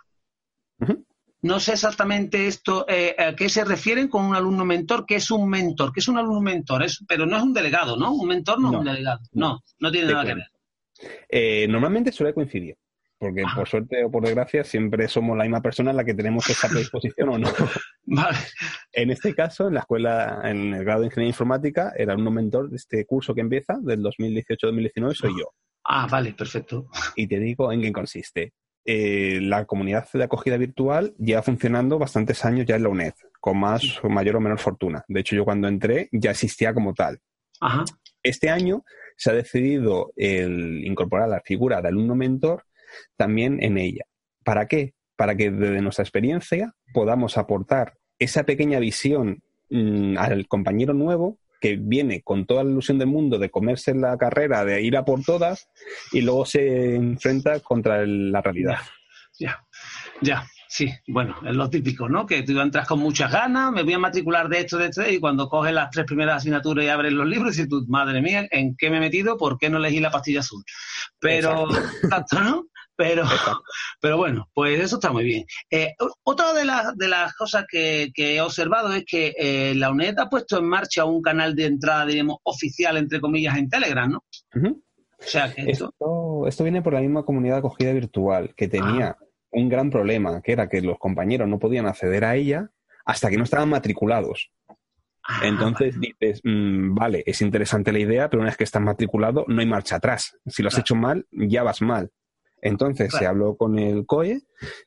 No 1.43 1.61
sé 1.61 1.75
exactamente 1.75 2.49
esto, 2.49 2.85
eh, 2.89 3.15
a 3.17 3.37
qué 3.37 3.49
se 3.49 3.65
refieren 3.65 4.09
con 4.09 4.25
un 4.25 4.35
alumno 4.35 4.65
mentor, 4.65 5.07
qué 5.07 5.15
es 5.15 5.31
un 5.31 5.49
mentor, 5.49 5.93
qué 5.93 6.01
es 6.01 6.09
un 6.09 6.19
alumno 6.19 6.41
mentor, 6.41 6.83
es, 6.83 6.99
pero 7.07 7.27
no 7.27 7.37
es 7.37 7.45
un 7.45 7.53
delegado, 7.53 7.97
¿no? 7.97 8.13
Un 8.13 8.27
mentor 8.27 8.61
no, 8.61 8.73
es 8.73 8.79
un 8.79 8.85
delegado, 8.85 9.21
no, 9.35 9.63
no 9.79 9.93
tiene 9.93 10.13
nada 10.13 10.27
que 10.27 10.35
ver. 10.35 10.51
Eh, 11.29 11.69
normalmente 11.69 12.11
suele 12.11 12.35
coincidir. 12.35 12.77
Porque 13.21 13.45
por 13.55 13.69
suerte 13.69 14.03
o 14.03 14.11
por 14.11 14.25
desgracia 14.25 14.65
siempre 14.65 15.07
somos 15.07 15.37
la 15.37 15.45
misma 15.45 15.61
persona 15.61 15.91
en 15.91 15.99
la 15.99 16.05
que 16.05 16.15
tenemos 16.15 16.49
esta 16.49 16.69
predisposición 16.71 17.29
o 17.29 17.39
no. 17.39 17.49
Vale. 18.07 18.39
En 18.93 19.11
este 19.11 19.35
caso, 19.35 19.69
en 19.69 19.75
la 19.75 19.81
escuela, 19.81 20.41
en 20.45 20.73
el 20.73 20.83
grado 20.83 21.01
de 21.01 21.09
Ingeniería 21.09 21.29
Informática, 21.29 21.93
era 21.95 22.17
un 22.17 22.35
mentor 22.35 22.71
de 22.71 22.77
este 22.77 23.05
curso 23.05 23.35
que 23.35 23.43
empieza, 23.43 23.79
del 23.83 24.03
2018-2019, 24.03 25.15
soy 25.15 25.39
yo. 25.39 25.53
Ah, 25.85 26.09
vale, 26.11 26.33
perfecto. 26.33 26.89
Y 27.15 27.27
te 27.27 27.39
digo 27.39 27.71
en 27.71 27.83
qué 27.83 27.93
consiste. 27.93 28.55
Eh, 28.87 29.39
la 29.43 29.67
comunidad 29.67 30.09
de 30.11 30.25
acogida 30.25 30.57
virtual 30.57 31.15
lleva 31.19 31.43
funcionando 31.43 31.99
bastantes 31.99 32.43
años 32.47 32.65
ya 32.65 32.77
en 32.77 32.85
la 32.85 32.89
UNED, 32.89 33.13
con 33.39 33.61
más 33.61 34.03
o 34.03 34.09
mayor 34.09 34.37
o 34.37 34.41
menor 34.41 34.59
fortuna. 34.59 35.05
De 35.09 35.21
hecho, 35.21 35.37
yo 35.37 35.45
cuando 35.45 35.69
entré 35.69 36.09
ya 36.11 36.31
existía 36.31 36.73
como 36.73 36.95
tal. 36.95 37.21
Ajá. 37.61 37.85
Este 38.23 38.49
año 38.49 38.83
se 39.19 39.31
ha 39.31 39.35
decidido 39.35 40.13
el 40.17 40.87
incorporar 40.87 41.29
la 41.29 41.43
figura 41.43 41.83
de 41.83 41.89
alumno 41.89 42.15
mentor 42.15 42.65
también 43.17 43.63
en 43.63 43.79
ella. 43.79 44.05
¿Para 44.45 44.67
qué? 44.67 44.95
Para 45.17 45.37
que 45.37 45.51
desde 45.51 45.83
nuestra 45.83 46.03
experiencia 46.03 46.75
podamos 46.93 47.37
aportar 47.37 47.95
esa 48.19 48.45
pequeña 48.45 48.79
visión 48.79 49.43
mm, 49.71 50.17
al 50.19 50.47
compañero 50.47 50.95
nuevo 50.95 51.39
que 51.61 51.77
viene 51.77 52.23
con 52.23 52.47
toda 52.47 52.65
la 52.65 52.71
ilusión 52.71 52.99
del 52.99 53.09
mundo 53.09 53.39
de 53.39 53.51
comerse 53.51 53.95
la 53.95 54.17
carrera, 54.17 54.65
de 54.65 54.83
ir 54.83 54.97
a 54.97 55.05
por 55.05 55.23
todas, 55.23 55.69
y 56.11 56.23
luego 56.23 56.47
se 56.47 56.95
enfrenta 56.95 57.61
contra 57.61 58.05
la 58.07 58.41
realidad. 58.41 58.79
Ya, 59.39 59.59
ya, 60.23 60.47
sí, 60.69 60.91
bueno, 61.07 61.37
es 61.47 61.55
lo 61.55 61.69
típico, 61.69 62.09
¿no? 62.09 62.27
Que 62.27 62.43
tú 62.43 62.59
entras 62.61 62.87
con 62.87 62.99
muchas 62.99 63.31
ganas, 63.31 63.73
me 63.73 63.83
voy 63.83 63.93
a 63.93 63.99
matricular 63.99 64.49
de 64.49 64.61
esto, 64.61 64.79
de 64.79 64.87
esto, 64.87 65.09
y 65.09 65.19
cuando 65.21 65.49
coges 65.49 65.73
las 65.73 65.91
tres 65.91 66.07
primeras 66.07 66.37
asignaturas 66.37 66.85
y 66.85 66.89
abres 66.89 67.13
los 67.13 67.27
libros, 67.27 67.59
y 67.59 67.69
tú, 67.69 67.85
madre 67.89 68.23
mía, 68.23 68.47
¿en 68.51 68.75
qué 68.77 68.91
me 68.91 68.97
he 68.97 69.01
metido? 69.01 69.37
¿Por 69.37 69.59
qué 69.59 69.69
no 69.69 69.79
elegí 69.79 70.01
la 70.01 70.11
pastilla 70.11 70.41
azul? 70.41 70.65
Pero, 71.19 71.69
tanto, 72.09 72.41
¿no? 72.41 72.67
Pero, 73.01 73.23
pero 74.01 74.19
bueno, 74.19 74.47
pues 74.53 74.79
eso 74.79 74.97
está 74.97 75.11
muy 75.11 75.25
bien. 75.25 75.47
Eh, 75.71 75.95
otra 76.23 76.53
de, 76.53 76.67
las 76.67 76.95
de 76.99 77.09
las 77.09 77.35
cosas 77.35 77.65
que, 77.67 78.13
he 78.15 78.41
observado 78.43 78.93
es 78.93 79.07
que 79.07 79.35
eh, 79.39 79.75
la 79.75 79.91
UNED 79.91 80.19
ha 80.19 80.29
puesto 80.29 80.59
en 80.59 80.67
marcha 80.67 81.07
un 81.07 81.23
canal 81.23 81.57
de 81.57 81.65
entrada, 81.65 82.05
digamos, 82.05 82.37
oficial, 82.43 82.99
entre 82.99 83.19
comillas, 83.19 83.57
en 83.57 83.71
Telegram, 83.71 84.11
¿no? 84.11 84.23
O 84.59 85.23
sea, 85.23 85.51
que 85.51 85.63
esto... 85.63 85.95
esto... 86.47 86.63
viene 86.63 86.83
por 86.83 86.93
la 86.93 87.01
misma 87.01 87.25
comunidad 87.25 87.55
de 87.55 87.59
acogida 87.61 87.95
virtual, 87.95 88.53
que 88.55 88.69
tenía 88.69 89.17
ah. 89.19 89.25
un 89.53 89.71
gran 89.71 89.89
problema, 89.89 90.43
que 90.43 90.53
era 90.53 90.69
que 90.69 90.83
los 90.83 90.99
compañeros 90.99 91.49
no 91.49 91.59
podían 91.59 91.87
acceder 91.87 92.27
a 92.27 92.37
ella 92.37 92.69
hasta 93.07 93.31
que 93.31 93.39
no 93.39 93.45
estaban 93.45 93.71
matriculados. 93.71 94.51
Ah, 95.27 95.41
Entonces 95.45 95.99
dices, 95.99 96.43
mm, 96.45 96.95
vale, 96.95 97.23
es 97.25 97.41
interesante 97.41 97.93
la 97.93 97.99
idea, 97.99 98.29
pero 98.29 98.43
una 98.43 98.51
vez 98.51 98.59
que 98.59 98.65
estás 98.65 98.83
matriculado 98.83 99.47
no 99.49 99.59
hay 99.59 99.67
marcha 99.67 99.97
atrás. 99.97 100.37
Si 100.45 100.63
lo 100.63 100.69
has 100.69 100.77
hecho 100.77 100.95
mal, 100.95 101.27
ya 101.31 101.63
vas 101.63 101.81
mal. 101.81 102.11
Entonces 102.63 103.13
se 103.13 103.27
habló 103.27 103.57
con 103.57 103.79
el 103.79 104.07
COE 104.07 104.43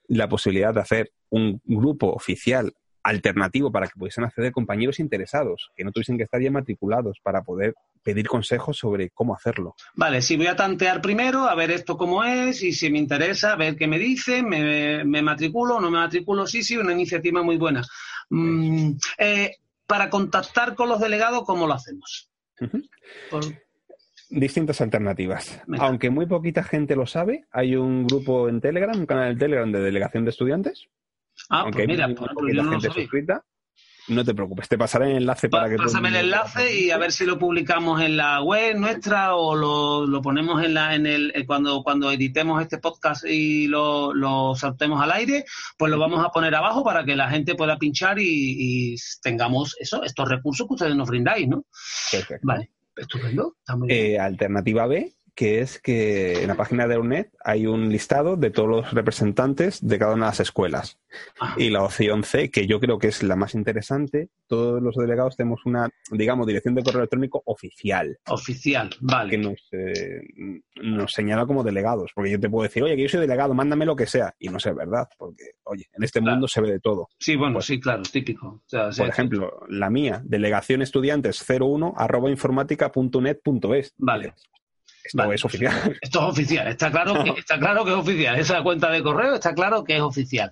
la 0.08 0.30
posibilidad 0.30 0.74
de 0.74 0.82
hacer 0.82 1.12
un 1.30 1.62
grupo 1.66 2.12
oficial 2.14 2.74
alternativo 3.04 3.72
para 3.72 3.88
que 3.88 4.00
pudiesen 4.00 4.24
acceder 4.24 4.52
compañeros 4.52 5.00
interesados, 5.00 5.72
que 5.76 5.84
no 5.84 5.92
tuviesen 5.92 6.18
que 6.18 6.24
estar 6.24 6.42
ya 6.42 6.52
matriculados 6.52 7.20
para 7.22 7.44
poder 7.44 7.76
pedir 8.02 8.28
consejos 8.28 8.78
sobre 8.78 9.10
cómo 9.10 9.36
hacerlo. 9.36 9.76
Vale, 9.96 10.22
si 10.22 10.38
voy 10.38 10.48
a 10.48 10.56
tantear 10.56 11.02
primero, 11.02 11.44
a 11.44 11.56
ver 11.56 11.72
esto 11.72 11.98
cómo 11.98 12.24
es, 12.24 12.64
y 12.64 12.72
si 12.72 12.90
me 12.90 13.00
interesa, 13.00 13.54
a 13.54 13.56
ver 13.56 13.76
qué 13.76 13.88
me 13.88 14.00
dicen, 14.00 14.48
me, 14.48 15.22
matriculo 15.22 15.76
o 15.76 15.82
no 15.82 15.92
me 15.92 16.00
matriculo, 16.00 16.48
sí, 16.48 16.64
sí, 16.64 16.78
una 16.78 16.94
iniciativa 16.94 17.44
muy 17.44 17.58
buena. 17.58 17.84
Mm, 18.30 18.92
eh, 19.18 19.58
para 19.86 20.10
contactar 20.10 20.76
con 20.76 20.90
los 20.90 21.00
delegados, 21.00 21.44
¿cómo 21.46 21.68
lo 21.68 21.74
hacemos? 21.74 22.30
Distintas 24.34 24.82
alternativas. 24.82 25.62
Aunque 25.80 26.10
muy 26.10 26.26
poquita 26.26 26.64
gente 26.64 26.96
lo 26.96 27.06
sabe, 27.06 27.46
hay 27.52 27.76
un 27.76 28.06
grupo 28.08 28.50
en 28.50 28.62
Telegram, 28.62 28.98
un 28.98 29.06
canal 29.06 29.34
de 29.34 29.40
Telegram 29.40 29.72
de 29.72 29.80
delegación 29.80 30.26
de 30.26 30.32
estudiantes. 30.32 30.88
Ah, 31.50 31.62
aunque 31.62 31.86
pues 31.86 31.88
mira, 31.88 32.08
poquita 32.14 32.64
gente 32.64 32.90
suscrita. 32.90 33.44
No 34.10 34.26
te 34.26 34.34
preocupes, 34.34 34.68
te 34.68 34.78
pasaré 34.78 35.12
el 35.12 35.18
enlace 35.18 35.48
para 35.48 35.70
que... 35.70 35.78
Pásame 35.78 36.10
el 36.10 36.16
enlace 36.16 36.78
y 36.78 36.92
a 36.92 36.98
ver 36.98 37.14
si 37.14 37.26
lo 37.26 37.40
publicamos 37.40 38.02
en 38.02 38.18
la 38.18 38.42
web 38.42 38.76
nuestra 38.76 39.36
o 39.36 39.56
lo, 39.56 40.22
ponemos 40.22 40.62
en 40.62 40.74
la 40.74 40.94
en 40.94 41.06
el 41.08 41.32
eh, 41.34 41.46
cuando 41.46 41.84
cuando 41.84 42.12
editemos 42.12 42.62
este 42.62 42.80
podcast 42.80 43.24
y 43.26 43.68
lo, 43.68 44.14
lo 44.14 44.56
saltemos 44.56 45.02
al 45.02 45.14
aire, 45.14 45.46
pues 45.78 45.90
lo 45.90 45.98
vamos 45.98 46.24
a 46.24 46.32
poner 46.32 46.54
abajo 46.54 46.84
para 46.84 47.06
que 47.06 47.16
la 47.16 47.30
gente 47.30 47.56
pueda 47.56 47.78
pinchar 47.78 48.18
y, 48.20 48.98
tengamos 49.22 49.78
eso, 49.80 50.04
estos 50.04 50.28
recursos 50.28 50.68
que 50.68 50.74
ustedes 50.74 50.96
nos 50.98 51.08
brindáis, 51.08 51.48
¿no? 51.48 51.66
Perfecto. 52.12 52.46
Vale. 52.46 52.73
Estupendo. 52.96 53.56
Eh, 53.90 54.20
alternativa 54.20 54.86
B, 54.88 55.14
que 55.36 55.62
es 55.62 55.80
que 55.80 56.42
en 56.42 56.48
la 56.48 56.56
página 56.56 56.88
de 56.88 56.98
UNED 56.98 57.28
hay 57.44 57.66
un 57.66 57.90
listado 57.90 58.36
de 58.36 58.52
todos 58.52 58.70
los 58.70 58.92
representantes 58.94 59.86
de 59.86 60.00
cada 60.00 60.14
una 60.14 60.26
de 60.26 60.32
las 60.32 60.40
escuelas. 60.40 61.00
Ah. 61.40 61.56
Y 61.58 61.70
la 61.70 61.84
opción 61.84 62.24
C, 62.24 62.50
que 62.50 62.68
yo 62.68 62.80
creo 62.80 63.00
que 63.00 63.08
es 63.08 63.24
la 63.24 63.36
más 63.36 63.56
interesante, 63.56 64.30
todos 64.48 64.82
los 64.82 64.96
delegados 64.96 65.36
tenemos 65.36 65.66
una, 65.66 65.90
digamos, 66.12 66.46
dirección 66.48 66.76
de 66.76 66.84
correo 66.84 67.02
electrónico 67.02 67.42
oficial. 67.46 68.18
Oficial, 68.28 68.90
vale. 69.02 69.32
Que 69.32 69.38
nos, 69.38 69.68
eh, 69.72 70.22
nos 70.82 71.12
señala 71.12 71.46
como 71.46 71.64
delegados. 71.64 72.12
Porque 72.14 72.32
yo 72.32 72.40
te 72.40 72.50
puedo 72.50 72.64
decir, 72.64 72.84
oye, 72.84 72.96
que 72.96 73.04
yo 73.04 73.10
soy 73.10 73.22
delegado, 73.22 73.54
mándame 73.54 73.86
lo 73.86 73.96
que 73.96 74.06
sea. 74.06 74.34
Y 74.40 74.50
no 74.50 74.60
sé, 74.60 74.74
¿verdad? 74.74 75.08
Porque, 75.18 75.44
oye, 75.64 75.88
en 75.94 76.04
este 76.04 76.22
mundo 76.22 76.48
se 76.48 76.62
ve 76.62 76.72
de 76.72 76.80
todo. 76.80 77.10
Sí, 77.20 77.36
bueno, 77.36 77.56
pues 77.56 77.66
sí, 77.66 77.80
claro, 77.80 78.04
típico. 78.04 78.64
por 78.70 79.08
ejemplo, 79.08 79.66
la 79.70 79.90
mía, 79.90 80.22
delegación 80.24 80.82
estudiantes 80.82 81.44
01 81.48 81.94
arroba 81.98 82.30
informática.net.es. 82.30 83.94
Vale. 83.98 84.34
Esto 85.04 85.34
es 85.34 85.46
oficial. 85.46 85.98
Esto 86.02 86.20
es 86.20 86.26
oficial, 86.26 86.68
está 86.68 86.92
claro, 86.92 87.24
que, 87.24 87.30
está 87.40 87.60
claro 87.60 87.84
que 87.84 87.92
es 87.92 87.98
oficial. 87.98 88.40
Esa 88.40 88.64
cuenta 88.64 88.90
de 88.90 89.04
correo 89.04 89.36
está 89.36 89.54
claro 89.54 89.84
que 89.84 89.96
es 89.96 90.02
oficial. 90.02 90.52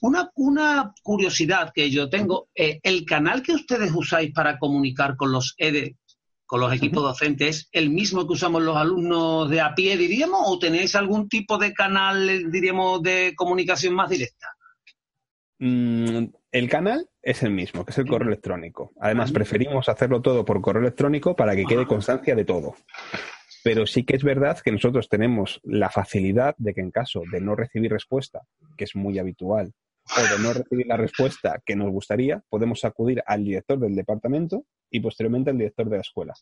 Una, 0.00 0.30
una 0.34 0.92
curiosidad 1.02 1.72
que 1.74 1.90
yo 1.90 2.10
tengo, 2.10 2.48
eh, 2.54 2.80
el 2.82 3.04
canal 3.04 3.42
que 3.42 3.52
ustedes 3.52 3.92
usáis 3.94 4.32
para 4.32 4.58
comunicar 4.58 5.16
con 5.16 5.32
los 5.32 5.54
EDE, 5.56 5.96
con 6.44 6.60
los 6.60 6.72
equipos 6.72 7.02
docentes, 7.02 7.56
¿es 7.56 7.68
el 7.72 7.90
mismo 7.90 8.26
que 8.26 8.34
usamos 8.34 8.62
los 8.62 8.76
alumnos 8.76 9.50
de 9.50 9.60
a 9.60 9.74
pie, 9.74 9.96
diríamos, 9.96 10.40
o 10.44 10.58
tenéis 10.58 10.94
algún 10.94 11.28
tipo 11.28 11.58
de 11.58 11.72
canal, 11.72 12.50
diríamos, 12.50 13.02
de 13.02 13.34
comunicación 13.36 13.94
más 13.94 14.10
directa? 14.10 14.48
Mm, 15.58 16.26
el 16.52 16.68
canal 16.68 17.08
es 17.22 17.42
el 17.42 17.50
mismo, 17.50 17.84
que 17.84 17.90
es 17.90 17.98
el 17.98 18.06
correo 18.06 18.28
electrónico. 18.28 18.92
Además, 19.00 19.32
preferimos 19.32 19.88
hacerlo 19.88 20.20
todo 20.20 20.44
por 20.44 20.60
correo 20.60 20.82
electrónico 20.82 21.34
para 21.34 21.56
que 21.56 21.64
quede 21.64 21.86
constancia 21.86 22.36
de 22.36 22.44
todo. 22.44 22.76
Pero 23.66 23.84
sí 23.84 24.04
que 24.04 24.14
es 24.14 24.22
verdad 24.22 24.60
que 24.60 24.70
nosotros 24.70 25.08
tenemos 25.08 25.60
la 25.64 25.90
facilidad 25.90 26.54
de 26.56 26.72
que 26.72 26.80
en 26.80 26.92
caso 26.92 27.22
de 27.32 27.40
no 27.40 27.56
recibir 27.56 27.90
respuesta, 27.90 28.42
que 28.76 28.84
es 28.84 28.94
muy 28.94 29.18
habitual, 29.18 29.72
o 30.16 30.20
de 30.20 30.40
no 30.40 30.52
recibir 30.52 30.86
la 30.86 30.96
respuesta 30.96 31.60
que 31.66 31.74
nos 31.74 31.90
gustaría, 31.90 32.44
podemos 32.48 32.84
acudir 32.84 33.24
al 33.26 33.42
director 33.42 33.80
del 33.80 33.96
departamento 33.96 34.62
y 34.88 35.00
posteriormente 35.00 35.50
al 35.50 35.58
director 35.58 35.90
de 35.90 35.96
la 35.96 36.02
escuela. 36.02 36.34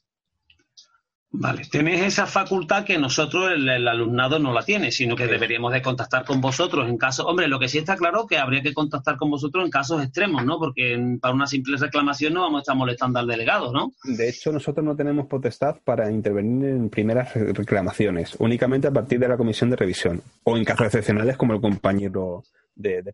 Vale, 1.37 1.63
tenéis 1.69 2.01
esa 2.03 2.27
facultad 2.27 2.85
que 2.85 2.97
nosotros, 2.97 3.51
el, 3.53 3.89
alumnado, 3.89 4.39
no 4.39 4.53
la 4.53 4.63
tiene, 4.63 4.93
sino 4.93 5.17
que 5.17 5.27
deberíamos 5.27 5.73
de 5.73 5.83
contactar 5.83 6.25
con 6.25 6.41
vosotros 6.41 6.89
en 6.89 6.97
caso... 6.97 7.27
Hombre, 7.27 7.49
lo 7.49 7.59
que 7.59 7.67
sí 7.67 7.79
está 7.79 7.97
claro 7.97 8.25
que 8.29 8.39
habría 8.39 8.63
que 8.63 8.73
contactar 8.73 9.17
con 9.17 9.31
vosotros 9.31 9.65
en 9.65 9.71
casos 9.71 10.01
extremos, 10.01 10.45
¿no? 10.45 10.61
Porque 10.61 10.97
para 11.21 11.35
una 11.35 11.49
simple 11.49 11.77
reclamación 11.77 12.35
no 12.35 12.43
vamos 12.43 12.59
a 12.59 12.61
estar 12.61 12.77
molestando 12.77 13.19
al 13.19 13.27
delegado, 13.27 13.73
¿no? 13.73 13.91
De 14.05 14.29
hecho, 14.29 14.53
nosotros 14.53 14.87
no 14.87 14.95
tenemos 14.95 15.27
potestad 15.27 15.75
para 15.85 16.09
intervenir 16.09 16.69
en 16.69 16.89
primeras 16.89 17.35
reclamaciones, 17.35 18.37
únicamente 18.39 18.87
a 18.87 18.93
partir 18.93 19.19
de 19.19 19.27
la 19.27 19.37
comisión 19.37 19.71
de 19.71 19.77
revisión, 19.77 20.23
o 20.45 20.57
en 20.57 20.65
casos 20.65 20.87
excepcionales 20.87 21.37
como 21.37 21.55
el 21.55 21.61
compañero 21.61 22.45
de, 22.77 23.03
de 23.03 23.13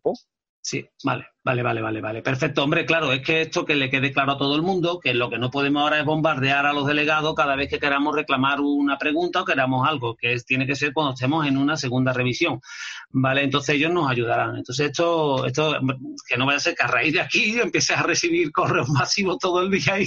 Sí, 0.63 0.87
vale, 1.03 1.25
vale, 1.43 1.63
vale, 1.63 1.81
vale, 1.81 2.01
vale. 2.01 2.21
Perfecto, 2.21 2.63
hombre, 2.63 2.85
claro, 2.85 3.11
es 3.11 3.21
que 3.21 3.41
esto 3.41 3.65
que 3.65 3.73
le 3.73 3.89
quede 3.89 4.13
claro 4.13 4.33
a 4.33 4.37
todo 4.37 4.55
el 4.55 4.61
mundo, 4.61 4.99
que 4.99 5.15
lo 5.15 5.27
que 5.27 5.39
no 5.39 5.49
podemos 5.49 5.81
ahora 5.81 5.99
es 5.99 6.05
bombardear 6.05 6.67
a 6.67 6.73
los 6.73 6.85
delegados 6.85 7.33
cada 7.33 7.55
vez 7.55 7.67
que 7.67 7.79
queramos 7.79 8.15
reclamar 8.15 8.61
una 8.61 8.99
pregunta 8.99 9.41
o 9.41 9.45
queramos 9.45 9.87
algo, 9.87 10.15
que 10.15 10.37
tiene 10.45 10.67
que 10.67 10.75
ser 10.75 10.93
cuando 10.93 11.13
estemos 11.13 11.47
en 11.47 11.57
una 11.57 11.77
segunda 11.77 12.13
revisión. 12.13 12.61
Vale, 13.09 13.43
entonces 13.43 13.75
ellos 13.75 13.91
nos 13.91 14.09
ayudarán. 14.09 14.55
Entonces 14.55 14.87
esto, 14.87 15.47
esto, 15.47 15.79
que 16.27 16.37
no 16.37 16.45
vaya 16.45 16.57
a 16.57 16.61
ser 16.61 16.75
que 16.75 16.83
a 16.83 16.87
raíz 16.87 17.13
de 17.13 17.21
aquí 17.21 17.59
empieces 17.59 17.97
a 17.97 18.03
recibir 18.03 18.51
correos 18.51 18.89
masivos 18.89 19.39
todo 19.39 19.63
el 19.63 19.71
día 19.71 19.99
y, 19.99 20.05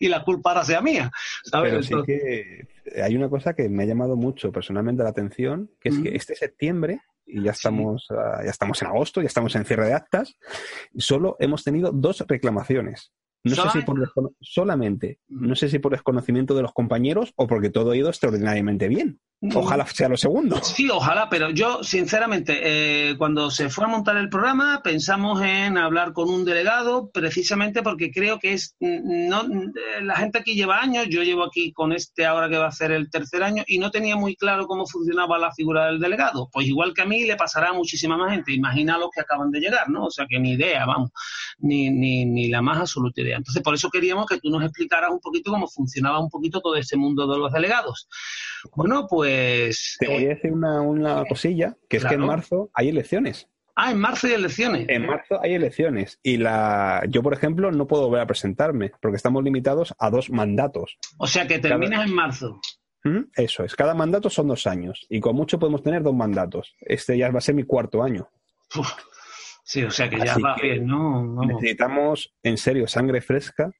y 0.00 0.08
la 0.08 0.24
culpa 0.24 0.50
ahora 0.52 0.64
sea 0.64 0.80
mía. 0.80 1.10
Pero 1.50 1.82
sí 1.82 1.94
que 2.06 2.66
hay 3.02 3.14
una 3.14 3.28
cosa 3.28 3.52
que 3.52 3.68
me 3.68 3.82
ha 3.82 3.86
llamado 3.86 4.16
mucho 4.16 4.50
personalmente 4.52 5.02
la 5.02 5.10
atención, 5.10 5.70
que 5.78 5.90
es 5.90 5.98
que 5.98 6.16
este 6.16 6.34
septiembre 6.34 7.02
y 7.26 7.42
ya 7.42 7.52
estamos, 7.52 8.06
ah, 8.10 8.40
ya 8.44 8.50
estamos 8.50 8.80
en 8.82 8.88
agosto, 8.88 9.20
ya 9.20 9.26
estamos 9.26 9.54
en 9.56 9.64
cierre 9.64 9.86
de 9.86 9.94
actas, 9.94 10.36
solo 10.96 11.36
hemos 11.38 11.64
tenido 11.64 11.92
dos 11.92 12.24
reclamaciones. 12.26 13.12
No 13.44 13.56
sé 13.56 13.70
si 13.70 13.82
por 13.82 14.12
solamente, 14.40 15.18
no 15.28 15.56
sé 15.56 15.68
si 15.68 15.78
por 15.78 15.92
desconocimiento 15.92 16.54
de 16.54 16.62
los 16.62 16.72
compañeros 16.72 17.32
o 17.36 17.46
porque 17.46 17.70
todo 17.70 17.90
ha 17.90 17.96
ido 17.96 18.08
extraordinariamente 18.08 18.88
bien. 18.88 19.20
Ojalá 19.54 19.84
sea 19.86 20.08
lo 20.08 20.16
segundo. 20.16 20.62
Sí, 20.62 20.88
ojalá, 20.88 21.28
pero 21.28 21.50
yo, 21.50 21.82
sinceramente, 21.82 22.60
eh, 22.62 23.16
cuando 23.18 23.50
se 23.50 23.70
fue 23.70 23.86
a 23.86 23.88
montar 23.88 24.16
el 24.16 24.28
programa, 24.28 24.82
pensamos 24.84 25.42
en 25.42 25.78
hablar 25.78 26.12
con 26.12 26.30
un 26.30 26.44
delegado, 26.44 27.10
precisamente 27.10 27.82
porque 27.82 28.12
creo 28.12 28.38
que 28.38 28.52
es. 28.52 28.76
no 28.78 29.42
La 30.00 30.14
gente 30.14 30.38
aquí 30.38 30.54
lleva 30.54 30.80
años, 30.80 31.06
yo 31.10 31.24
llevo 31.24 31.42
aquí 31.42 31.72
con 31.72 31.92
este 31.92 32.24
ahora 32.24 32.48
que 32.48 32.56
va 32.56 32.68
a 32.68 32.72
ser 32.72 32.92
el 32.92 33.10
tercer 33.10 33.42
año, 33.42 33.64
y 33.66 33.78
no 33.78 33.90
tenía 33.90 34.14
muy 34.14 34.36
claro 34.36 34.68
cómo 34.68 34.86
funcionaba 34.86 35.38
la 35.38 35.52
figura 35.52 35.86
del 35.86 35.98
delegado. 35.98 36.48
Pues 36.52 36.68
igual 36.68 36.94
que 36.94 37.02
a 37.02 37.06
mí, 37.06 37.24
le 37.24 37.34
pasará 37.34 37.70
a 37.70 37.72
muchísima 37.72 38.16
más 38.16 38.30
gente. 38.30 38.52
Imagina 38.52 38.96
los 38.96 39.10
que 39.10 39.22
acaban 39.22 39.50
de 39.50 39.58
llegar, 39.58 39.90
¿no? 39.90 40.04
O 40.04 40.10
sea 40.12 40.26
que 40.28 40.38
ni 40.38 40.52
idea, 40.52 40.86
vamos, 40.86 41.10
ni, 41.58 41.90
ni, 41.90 42.24
ni 42.24 42.46
la 42.46 42.62
más 42.62 42.78
absoluta 42.78 43.20
idea. 43.20 43.31
Entonces, 43.36 43.62
por 43.62 43.74
eso 43.74 43.90
queríamos 43.90 44.26
que 44.26 44.38
tú 44.38 44.50
nos 44.50 44.62
explicaras 44.62 45.10
un 45.10 45.20
poquito 45.20 45.50
cómo 45.50 45.66
funcionaba 45.68 46.20
un 46.20 46.30
poquito 46.30 46.60
todo 46.60 46.76
este 46.76 46.96
mundo 46.96 47.26
de 47.26 47.38
los 47.38 47.52
delegados. 47.52 48.08
Bueno, 48.74 49.06
pues. 49.08 49.96
Te 49.98 50.08
voy 50.08 50.26
a 50.26 50.28
decir 50.30 50.52
una, 50.52 50.80
una 50.80 51.24
cosilla, 51.24 51.76
que 51.88 51.98
es 51.98 52.04
que 52.04 52.14
en 52.14 52.26
marzo 52.26 52.70
hay 52.74 52.88
elecciones. 52.88 53.48
Ah, 53.74 53.90
en 53.90 53.98
marzo 53.98 54.26
hay 54.26 54.34
elecciones. 54.34 54.86
En 54.88 55.06
marzo 55.06 55.40
hay 55.42 55.54
elecciones 55.54 56.18
y 56.22 56.36
la 56.36 57.02
yo, 57.08 57.22
por 57.22 57.32
ejemplo, 57.32 57.72
no 57.72 57.86
puedo 57.86 58.06
volver 58.06 58.20
a 58.20 58.26
presentarme 58.26 58.92
porque 59.00 59.16
estamos 59.16 59.42
limitados 59.42 59.94
a 59.98 60.10
dos 60.10 60.30
mandatos. 60.30 60.98
O 61.18 61.26
sea 61.26 61.46
que 61.46 61.58
terminas 61.58 62.06
en 62.06 62.14
marzo. 62.14 62.60
¿Mm? 63.04 63.30
Eso 63.34 63.64
es, 63.64 63.74
cada 63.74 63.94
mandato 63.94 64.30
son 64.30 64.48
dos 64.48 64.66
años 64.66 65.06
y 65.08 65.20
con 65.20 65.34
mucho 65.34 65.58
podemos 65.58 65.82
tener 65.82 66.02
dos 66.02 66.14
mandatos. 66.14 66.74
Este 66.80 67.16
ya 67.16 67.30
va 67.30 67.38
a 67.38 67.42
ser 67.42 67.54
mi 67.54 67.64
cuarto 67.64 68.02
año. 68.02 68.28
Uf. 68.76 68.92
Sí, 69.62 69.84
o 69.84 69.90
sea 69.90 70.10
que 70.10 70.18
ya 70.18 70.32
Así 70.32 70.42
va 70.42 70.56
que 70.56 70.72
bien, 70.72 70.86
¿no? 70.86 71.12
Vamos. 71.14 71.46
Necesitamos, 71.46 72.34
en 72.42 72.56
serio, 72.56 72.86
sangre 72.88 73.20
fresca 73.20 73.72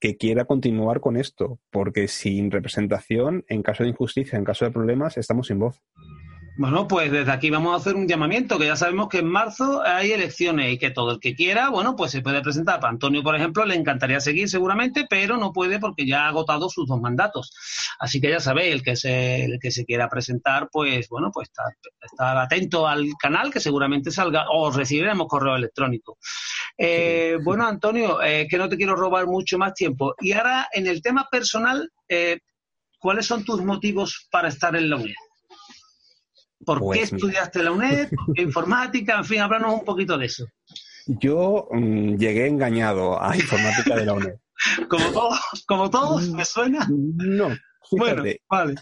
que 0.00 0.16
quiera 0.16 0.44
continuar 0.44 1.00
con 1.00 1.16
esto, 1.16 1.58
porque 1.70 2.08
sin 2.08 2.50
representación, 2.50 3.44
en 3.48 3.62
caso 3.62 3.82
de 3.82 3.90
injusticia, 3.90 4.38
en 4.38 4.44
caso 4.44 4.64
de 4.64 4.70
problemas, 4.70 5.16
estamos 5.16 5.46
sin 5.46 5.58
voz. 5.58 5.82
Bueno, 6.58 6.88
pues 6.88 7.12
desde 7.12 7.30
aquí 7.32 7.50
vamos 7.50 7.74
a 7.74 7.76
hacer 7.76 7.96
un 7.96 8.08
llamamiento, 8.08 8.58
que 8.58 8.64
ya 8.64 8.76
sabemos 8.76 9.10
que 9.10 9.18
en 9.18 9.26
marzo 9.26 9.82
hay 9.84 10.12
elecciones 10.12 10.72
y 10.72 10.78
que 10.78 10.90
todo 10.90 11.10
el 11.12 11.20
que 11.20 11.34
quiera, 11.34 11.68
bueno, 11.68 11.96
pues 11.96 12.12
se 12.12 12.22
puede 12.22 12.40
presentar. 12.40 12.80
Para 12.80 12.92
Antonio, 12.92 13.22
por 13.22 13.36
ejemplo, 13.36 13.66
le 13.66 13.74
encantaría 13.74 14.20
seguir 14.20 14.48
seguramente, 14.48 15.06
pero 15.08 15.36
no 15.36 15.52
puede 15.52 15.78
porque 15.78 16.06
ya 16.06 16.24
ha 16.24 16.28
agotado 16.28 16.70
sus 16.70 16.88
dos 16.88 16.98
mandatos. 16.98 17.52
Así 17.98 18.22
que 18.22 18.30
ya 18.30 18.40
sabéis, 18.40 18.72
el 18.72 18.82
que 18.82 18.96
se, 18.96 19.44
el 19.44 19.58
que 19.60 19.70
se 19.70 19.84
quiera 19.84 20.08
presentar, 20.08 20.70
pues 20.72 21.10
bueno, 21.10 21.30
pues 21.30 21.48
estar, 21.50 21.66
estar 22.00 22.38
atento 22.38 22.88
al 22.88 23.06
canal, 23.20 23.52
que 23.52 23.60
seguramente 23.60 24.10
salga, 24.10 24.46
o 24.50 24.70
recibiremos 24.70 25.28
correo 25.28 25.56
electrónico. 25.56 26.16
Eh, 26.78 27.36
bueno, 27.44 27.66
Antonio, 27.66 28.22
eh, 28.22 28.46
que 28.48 28.56
no 28.56 28.66
te 28.66 28.78
quiero 28.78 28.96
robar 28.96 29.26
mucho 29.26 29.58
más 29.58 29.74
tiempo. 29.74 30.14
Y 30.20 30.32
ahora, 30.32 30.68
en 30.72 30.86
el 30.86 31.02
tema 31.02 31.28
personal, 31.30 31.90
eh, 32.08 32.38
¿cuáles 32.98 33.26
son 33.26 33.44
tus 33.44 33.62
motivos 33.62 34.26
para 34.30 34.48
estar 34.48 34.74
en 34.74 34.88
la 34.88 34.96
UNED? 34.96 35.25
¿Por 36.66 36.80
Pues 36.80 36.98
qué 36.98 37.14
mira. 37.14 37.16
estudiaste 37.16 37.62
la 37.62 37.70
UNED? 37.72 38.10
¿Por 38.10 38.34
qué 38.34 38.42
informática? 38.42 39.16
En 39.16 39.24
fin, 39.24 39.40
háblanos 39.40 39.72
un 39.72 39.84
poquito 39.84 40.18
de 40.18 40.26
eso. 40.26 40.44
Yo 41.06 41.68
mm, 41.70 42.16
llegué 42.16 42.46
engañado 42.48 43.22
a 43.22 43.34
informática 43.36 43.94
de 43.96 44.04
la 44.04 44.12
UNED. 44.12 44.34
Como 44.88 45.12
todos, 45.12 45.64
como 45.66 45.90
todos, 45.90 46.28
me 46.30 46.44
suena. 46.44 46.86
No, 46.90 47.48
Bueno, 47.92 48.24
vale. 48.50 48.74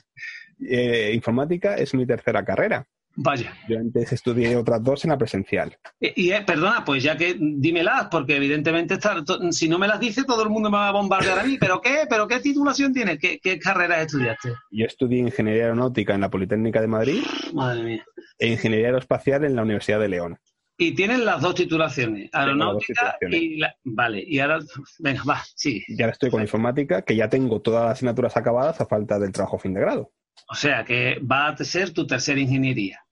eh, 0.61 1.11
informática 1.15 1.75
es 1.77 1.93
mi 1.95 2.07
tercera 2.07 2.45
carrera. 2.45 2.87
Vaya. 3.17 3.53
Yo 3.69 3.79
antes 3.79 4.13
estudié 4.13 4.57
otras 4.57 4.83
dos 4.83 5.05
en 5.05 5.11
la 5.11 5.19
presencial. 5.19 5.77
Y, 6.01 6.25
y, 6.27 6.33
eh, 6.33 6.43
perdona, 6.47 6.85
pues 6.85 7.03
ya 7.03 7.17
que 7.17 7.37
dímelas, 7.39 8.09
porque 8.11 8.37
evidentemente 8.37 8.95
está- 8.95 9.25
to- 9.25 9.53
si 9.53 9.69
no 9.69 9.79
me 9.79 9.87
las 9.87 10.01
dice, 10.01 10.25
todo 10.25 10.43
el 10.43 10.51
mundo 10.51 10.69
me 10.71 10.79
va 10.79 10.89
a 10.89 10.93
bombardear 10.93 11.39
a 11.39 11.45
mí. 11.45 11.57
¿Pero 11.59 11.81
qué? 11.81 12.07
¿Pero 12.11 12.27
qué 12.27 12.41
titulación 12.41 12.93
tienes? 12.93 13.19
¿Qué, 13.19 13.39
qué 13.41 13.59
carreras 13.59 14.07
estudiaste? 14.07 14.53
Yo 14.71 14.85
estudié 14.87 15.21
Ingeniería 15.21 15.65
Aeronáutica 15.65 16.15
en 16.15 16.23
la 16.23 16.31
Politécnica 16.31 16.81
de 16.81 16.87
Madrid 16.89 17.23
Madre 17.55 17.83
mía. 17.85 18.05
e 18.39 18.49
Ingeniería 18.49 18.87
Aeroespacial 18.89 19.45
en 19.45 19.55
la 19.57 19.63
Universidad 19.63 20.01
de 20.01 20.09
León. 20.09 20.39
Y 20.77 20.93
tienen 20.97 21.25
las 21.25 21.41
dos 21.41 21.55
titulaciones, 21.55 22.33
dos 22.33 22.41
aeronáutica 22.41 23.17
y 23.31 23.59
la... 23.59 23.73
Vale, 23.85 24.25
y 24.27 24.41
ahora, 24.41 24.59
venga, 24.99 25.23
va, 25.23 25.41
sí. 25.55 25.85
Y 25.87 26.03
ahora 26.03 26.13
estoy 26.15 26.31
con 26.31 26.43
informática, 26.43 27.03
que 27.03 27.15
ya 27.15 27.29
tengo 27.29 27.61
todas 27.61 27.85
las 27.85 27.93
asignaturas 27.93 28.37
acabadas 28.37 28.81
a 28.81 28.87
falta 28.87 29.21
del 29.21 29.31
trabajo 29.31 29.57
fin 29.57 29.73
de 29.73 29.81
grado. 29.83 30.11
O 30.51 30.55
sea, 30.57 30.85
que 30.85 31.21
va 31.21 31.47
a 31.47 31.57
ser 31.59 31.93
tu 31.93 32.09
tercera 32.09 32.41
ingeniería. 32.41 33.04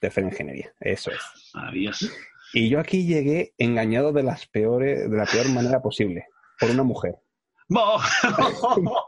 Tercera 0.00 0.26
ingeniería, 0.26 0.72
eso 0.80 1.10
es. 1.10 1.18
Maravilloso. 1.54 2.06
Y 2.52 2.68
yo 2.68 2.78
aquí 2.80 3.06
llegué 3.06 3.54
engañado 3.58 4.12
de 4.12 4.22
las 4.22 4.46
peores, 4.46 5.10
de 5.10 5.16
la 5.16 5.24
peor 5.26 5.48
manera 5.50 5.80
posible, 5.82 6.26
por 6.60 6.70
una 6.70 6.82
mujer. 6.82 7.16
Bo- 7.68 7.98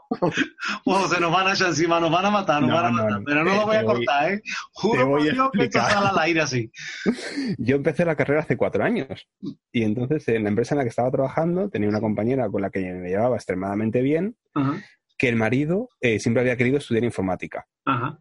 Bueno, 0.85 1.07
se 1.07 1.19
nos 1.21 1.31
van 1.31 1.47
a 1.47 1.53
echar 1.53 1.69
encima, 1.69 1.99
nos 1.99 2.11
van 2.11 2.25
a 2.25 2.31
matar, 2.31 2.61
nos 2.61 2.69
No, 2.71 2.75
van 2.75 2.85
a 2.85 2.89
no, 2.89 2.95
matar. 3.03 3.19
no. 3.19 3.25
pero 3.25 3.43
no 3.43 3.55
lo 3.55 3.65
voy 3.65 3.75
a 3.75 3.79
Te 3.79 3.85
voy- 3.85 3.95
cortar, 3.95 4.33
¿eh? 4.33 4.41
Juro 4.73 5.07
por 5.07 5.21
Dios 5.23 5.49
que 5.53 5.63
esto 5.63 5.79
sale 5.79 6.07
al 6.09 6.19
aire 6.19 6.41
así. 6.41 6.71
Yo 7.57 7.75
empecé 7.77 8.03
la 8.05 8.15
carrera 8.15 8.41
hace 8.41 8.57
cuatro 8.57 8.83
años 8.83 9.27
y 9.71 9.83
entonces 9.83 10.27
en 10.27 10.43
la 10.43 10.49
empresa 10.49 10.73
en 10.73 10.79
la 10.79 10.83
que 10.83 10.89
estaba 10.89 11.09
trabajando 11.11 11.69
tenía 11.69 11.87
una 11.89 12.01
compañera 12.01 12.49
con 12.49 12.61
la 12.61 12.69
que 12.69 12.81
me 12.81 13.09
llevaba 13.09 13.35
extremadamente 13.37 14.01
bien, 14.01 14.35
Ajá, 14.53 14.81
que 15.17 15.29
el 15.29 15.35
marido 15.35 15.89
eh, 16.01 16.19
siempre 16.19 16.41
había 16.41 16.57
querido 16.57 16.77
estudiar 16.77 17.03
informática. 17.03 17.65
ajá. 17.85 18.19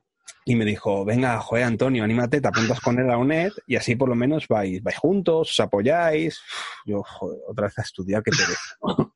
Y 0.49 0.57
me 0.57 0.65
dijo, 0.65 1.05
venga, 1.05 1.39
joder, 1.41 1.65
Antonio, 1.65 2.03
anímate, 2.03 2.41
te 2.41 2.49
apuntas 2.49 2.81
con 2.81 2.99
él 2.99 3.11
a 3.11 3.19
UNED 3.19 3.53
y 3.67 3.77
así 3.77 3.97
por 3.97 4.09
lo 4.09 4.15
menos 4.15 4.49
vais, 4.49 4.83
vais 4.83 4.97
juntos, 4.97 5.51
os 5.51 5.61
apoyáis. 5.61 6.41
Yo, 6.87 7.03
joder, 7.03 7.39
otra 7.47 7.67
vez 7.67 7.79
a 7.79 7.83
estudiar, 7.83 8.23
qué 8.23 8.31
pereza. 8.31 8.79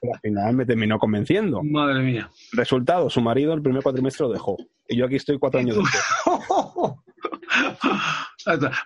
Pero 0.00 0.14
al 0.14 0.20
final 0.20 0.54
me 0.54 0.64
terminó 0.64 0.98
convenciendo. 0.98 1.62
Madre 1.62 2.02
mía. 2.02 2.30
Resultado, 2.52 3.10
su 3.10 3.20
marido 3.20 3.52
el 3.52 3.60
primer 3.60 3.82
cuatrimestre 3.82 4.26
lo 4.26 4.32
dejó. 4.32 4.56
Y 4.88 4.96
yo 4.96 5.04
aquí 5.04 5.16
estoy 5.16 5.38
cuatro 5.38 5.60
años 5.60 5.76
después. 5.76 6.02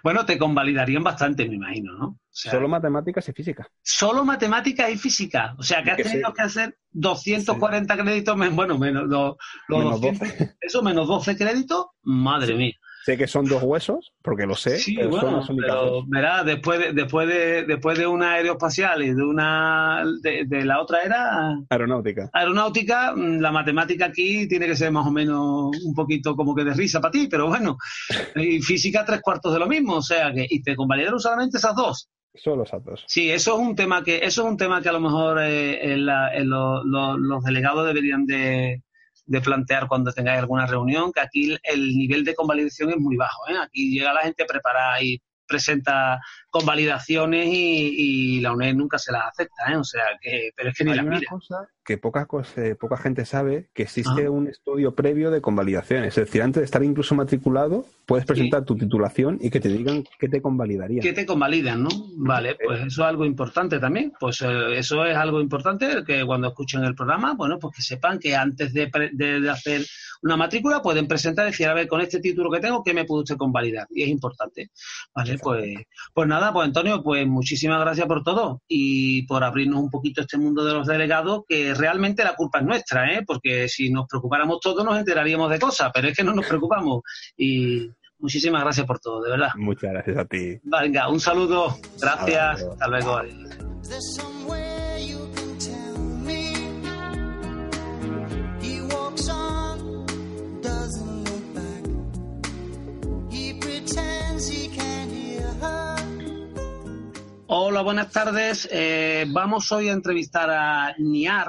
bueno, 0.03 0.25
te 0.27 0.39
convalidarían 0.39 1.03
bastante, 1.05 1.49
me 1.49 1.57
imagino, 1.57 1.93
¿no? 1.95 2.07
O 2.07 2.19
sea, 2.31 2.53
Solo 2.53 2.69
matemáticas 2.69 3.29
y 3.29 3.33
física. 3.33 3.69
solo 3.83 4.25
matemáticas 4.25 4.91
y 4.91 4.97
física. 4.97 5.55
O 5.59 5.63
sea, 5.63 5.83
que 5.83 5.91
has 5.91 5.97
sí. 5.97 6.03
tenido 6.05 6.33
que 6.33 6.43
hacer 6.43 6.79
240 6.91 7.97
créditos, 7.97 8.37
men- 8.37 8.55
bueno, 8.55 8.79
menos 8.79 9.09
los, 9.09 9.37
los 9.69 9.79
Menos 9.79 10.01
200, 10.01 10.29
eso 10.61 10.83
menos 10.83 11.09
12 11.09 11.37
créditos, 11.37 11.87
madre 12.03 12.55
mía. 12.55 12.75
Sé 13.09 13.17
que 13.17 13.27
son 13.27 13.47
dos 13.47 13.63
huesos, 13.63 14.13
porque 14.23 14.45
lo 14.45 14.55
sé, 14.55 14.77
Sí, 14.79 14.95
pero 14.97 15.09
bueno, 15.09 15.43
pero 15.57 16.05
verás, 16.09 16.45
después 16.45 16.79
de, 16.79 16.93
después 16.93 17.27
de, 17.27 17.65
después 17.65 17.97
de 17.99 18.07
una 18.07 18.33
aeroespacial 18.35 19.03
y 19.03 19.15
de 19.15 19.25
una 19.25 20.05
de, 20.23 20.45
de 20.47 20.65
la 20.67 20.83
otra 20.83 21.01
era 21.03 21.55
Aeronáutica. 21.71 22.29
aeronáutica, 22.35 23.15
mm, 23.17 23.41
la 23.41 23.51
matemática 23.51 24.05
aquí 24.05 24.47
tiene 24.47 24.67
que 24.67 24.77
ser 24.77 24.93
más 24.93 25.07
o 25.07 25.11
menos 25.11 25.71
un 25.87 25.95
poquito 25.95 26.37
como 26.37 26.55
que 26.55 26.65
de 26.65 26.75
risa 26.75 27.01
para 27.01 27.13
ti, 27.13 27.29
pero 27.31 27.47
bueno, 27.49 27.79
y 28.37 28.61
física 28.61 29.07
tres 29.07 29.23
cuartos 29.23 29.55
de 29.55 29.59
lo 29.59 29.67
mismo, 29.67 29.95
o 29.95 30.03
sea 30.03 30.31
que, 30.35 30.47
y 30.49 30.61
te 30.63 30.77
convalidaron 30.77 31.19
solamente 31.19 31.57
esas 31.57 31.75
dos. 31.75 32.11
Solo 32.35 32.65
esas 32.65 32.85
dos. 32.85 33.05
Sí, 33.07 33.31
eso 33.31 33.55
es 33.55 33.59
un 33.67 33.75
tema 33.75 34.05
que, 34.05 34.17
eso 34.19 34.43
es 34.45 34.51
un 34.51 34.57
tema 34.59 34.83
que 34.83 34.91
a 34.91 34.93
lo 34.93 35.01
mejor 35.01 35.41
eh, 35.43 35.93
en 35.95 36.05
la- 36.05 36.33
en 36.35 36.51
lo- 36.51 36.85
lo- 36.85 37.17
los 37.17 37.43
delegados 37.43 37.87
deberían 37.87 38.27
de, 38.27 38.83
de 39.29 39.41
plantear 39.43 39.87
cuando 39.87 40.13
tengáis 40.13 40.41
alguna 40.41 40.67
reunión, 40.67 41.13
que 41.13 41.21
aquí 41.21 41.53
el, 41.53 41.61
el 41.63 41.97
nivel 41.97 42.25
de 42.25 42.35
convalidación 42.35 42.91
es 42.91 42.97
muy 42.99 43.17
bajo. 43.17 43.47
¿eh? 43.49 43.57
Aquí 43.63 43.91
llega 43.91 44.13
la 44.15 44.23
gente 44.23 44.45
preparada 44.47 45.03
y 45.03 45.21
presenta 45.47 46.19
convalidaciones 46.59 47.47
y, 47.47 48.37
y 48.37 48.41
la 48.41 48.53
UNED 48.53 48.75
nunca 48.75 48.99
se 48.99 49.13
las 49.13 49.23
acepta, 49.27 49.73
¿eh? 49.73 49.77
o 49.77 49.85
sea 49.85 50.03
que, 50.21 50.51
pero 50.57 50.71
es 50.71 50.77
que 50.77 50.85
ni 50.85 50.91
Hay 50.93 50.97
las 50.99 51.07
una 51.07 51.17
mira. 51.19 51.31
cosa 51.31 51.69
que 51.85 51.97
poca, 51.97 52.27
cos- 52.29 52.57
eh, 52.59 52.75
poca 52.75 52.99
gente 52.99 53.25
sabe, 53.25 53.71
que 53.73 53.85
existe 53.85 54.27
Ah. 54.27 54.31
un 54.31 54.47
estudio 54.49 54.95
previo 54.95 55.31
de 55.31 55.41
convalidación. 55.41 56.05
Es 56.05 56.17
decir, 56.17 56.43
antes 56.43 56.61
de 56.61 56.65
estar 56.67 56.83
incluso 56.85 57.15
matriculado, 57.15 57.87
puedes 58.05 58.27
presentar 58.27 58.65
tu 58.67 58.77
titulación 58.77 59.39
y 59.41 59.49
que 59.49 59.59
te 59.59 59.71
digan 59.71 60.05
que 60.19 60.29
te 60.29 60.43
convalidaría. 60.43 61.01
que 61.01 61.15
te 61.15 61.25
convalidan, 61.25 61.83
¿no? 61.85 61.89
Vale, 62.17 62.57
pues 62.63 62.81
eso 62.81 63.03
es 63.03 63.09
algo 63.09 63.25
importante 63.25 63.79
también. 63.79 64.13
Pues 64.21 64.43
eh, 64.43 64.77
eso 64.79 65.05
es 65.07 65.17
algo 65.17 65.41
importante 65.41 66.05
que 66.07 66.27
cuando 66.27 66.49
escuchen 66.49 66.85
el 66.85 66.95
programa, 66.95 67.33
bueno, 67.35 67.59
pues 67.59 67.77
que 67.77 67.83
sepan 67.83 68.19
que 68.19 68.37
antes 68.37 68.75
de, 68.75 68.89
pre- 68.89 69.11
de- 69.15 69.41
de 69.41 69.51
hacer 69.51 69.83
una 70.23 70.37
matrícula 70.37 70.83
pueden 70.83 71.07
presentar 71.09 71.47
y 71.47 71.51
decir, 71.53 71.69
a 71.69 71.75
ver, 71.75 71.89
con 71.89 72.03
este 72.03 72.21
título 72.21 72.51
que 72.51 72.61
tengo, 72.61 72.83
¿qué 72.83 72.93
me 72.93 73.05
puede 73.07 73.23
usted 73.23 73.37
convalidar? 73.37 73.87
Y 73.91 74.03
es 74.03 74.09
importante. 74.11 74.71
Vale, 75.15 75.39
pues, 75.39 75.79
pues 76.13 76.29
nada, 76.29 76.48
pues 76.53 76.67
Antonio, 76.67 77.03
pues 77.03 77.27
muchísimas 77.27 77.81
gracias 77.81 78.07
por 78.07 78.23
todo 78.23 78.63
y 78.69 79.23
por 79.27 79.45
abrirnos 79.45 79.81
un 79.81 79.91
poquito 79.91 80.21
este 80.23 80.39
mundo 80.39 80.65
de 80.65 80.75
los 80.75 80.87
delegados, 80.87 81.43
que 81.49 81.75
realmente 81.75 82.25
la 82.25 82.35
culpa 82.35 82.61
es 82.61 82.65
nuestra, 82.65 83.13
¿eh? 83.13 83.23
Porque 83.27 83.69
si 83.69 83.91
nos 83.91 84.07
preocupáramos 84.07 84.61
todos 84.61 84.85
nos 84.85 84.99
enteraríamos 84.99 85.51
de 85.51 85.59
cosas, 85.59 85.91
pero 85.93 86.09
es 86.09 86.17
que 86.17 86.25
no 86.25 86.35
nos 86.35 86.47
preocupamos. 86.47 87.03
Y 87.37 87.89
muchísimas 88.19 88.63
gracias 88.63 88.87
por 88.87 88.99
todo, 88.99 89.23
de 89.23 89.31
verdad. 89.31 89.51
Muchas 89.57 89.93
gracias 89.93 90.17
a 90.17 90.25
ti. 90.25 90.59
Venga, 90.63 91.09
un 91.09 91.21
saludo. 91.21 91.77
Gracias. 92.01 92.63
Hasta 92.63 92.89
luego. 92.89 93.17
Hasta. 93.17 93.69
He 103.31 103.55
pretends 103.55 104.49
he 104.49 104.69
can't. 104.69 104.98
Hola, 107.51 107.81
buenas 107.81 108.13
tardes. 108.13 108.69
Eh, 108.71 109.25
vamos 109.27 109.73
hoy 109.73 109.89
a 109.89 109.93
entrevistar 109.93 110.51
a 110.51 110.95
Niar, 110.99 111.49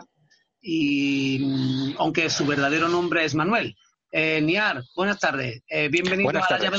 y, 0.62 1.40
mm, 1.40 1.96
aunque 1.98 2.30
su 2.30 2.46
verdadero 2.46 2.88
nombre 2.88 3.26
es 3.26 3.36
Manuel. 3.36 3.76
Eh, 4.10 4.40
Niar, 4.42 4.82
buenas 4.96 5.20
tardes. 5.20 5.62
Eh, 5.68 5.90
bienvenido 5.90 6.24
Buenas 6.24 6.50
a 6.50 6.54
la 6.54 6.60
llave. 6.60 6.78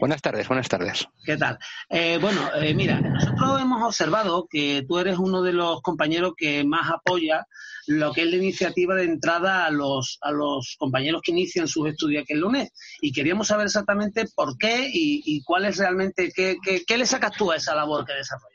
Buenas 0.00 0.22
tardes, 0.22 0.48
buenas 0.48 0.68
tardes. 0.68 1.06
¿Qué 1.24 1.36
tal? 1.36 1.58
Eh, 1.88 2.18
bueno, 2.20 2.40
eh, 2.56 2.74
mira, 2.74 3.00
nosotros 3.00 3.60
hemos 3.60 3.82
observado 3.82 4.46
que 4.48 4.84
tú 4.86 4.98
eres 4.98 5.18
uno 5.18 5.42
de 5.42 5.52
los 5.52 5.82
compañeros 5.82 6.34
que 6.36 6.64
más 6.64 6.90
apoya 6.90 7.46
lo 7.86 8.12
que 8.12 8.22
es 8.22 8.30
la 8.30 8.36
iniciativa 8.36 8.94
de 8.94 9.04
entrada 9.04 9.66
a 9.66 9.70
los, 9.70 10.18
a 10.22 10.30
los 10.30 10.76
compañeros 10.78 11.20
que 11.22 11.32
inician 11.32 11.68
sus 11.68 11.88
estudios 11.88 12.22
aquí 12.22 12.32
en 12.32 12.40
la 12.40 12.46
UNED. 12.46 12.68
Y 13.00 13.12
queríamos 13.12 13.48
saber 13.48 13.66
exactamente 13.66 14.26
por 14.34 14.56
qué 14.56 14.88
y, 14.90 15.22
y 15.24 15.42
cuál 15.42 15.66
es 15.66 15.76
realmente, 15.76 16.32
qué, 16.34 16.56
qué, 16.62 16.84
qué 16.86 16.98
le 16.98 17.06
sacas 17.06 17.32
tú 17.32 17.50
a 17.50 17.56
esa 17.56 17.74
labor 17.74 18.04
que 18.04 18.14
desarrollas. 18.14 18.53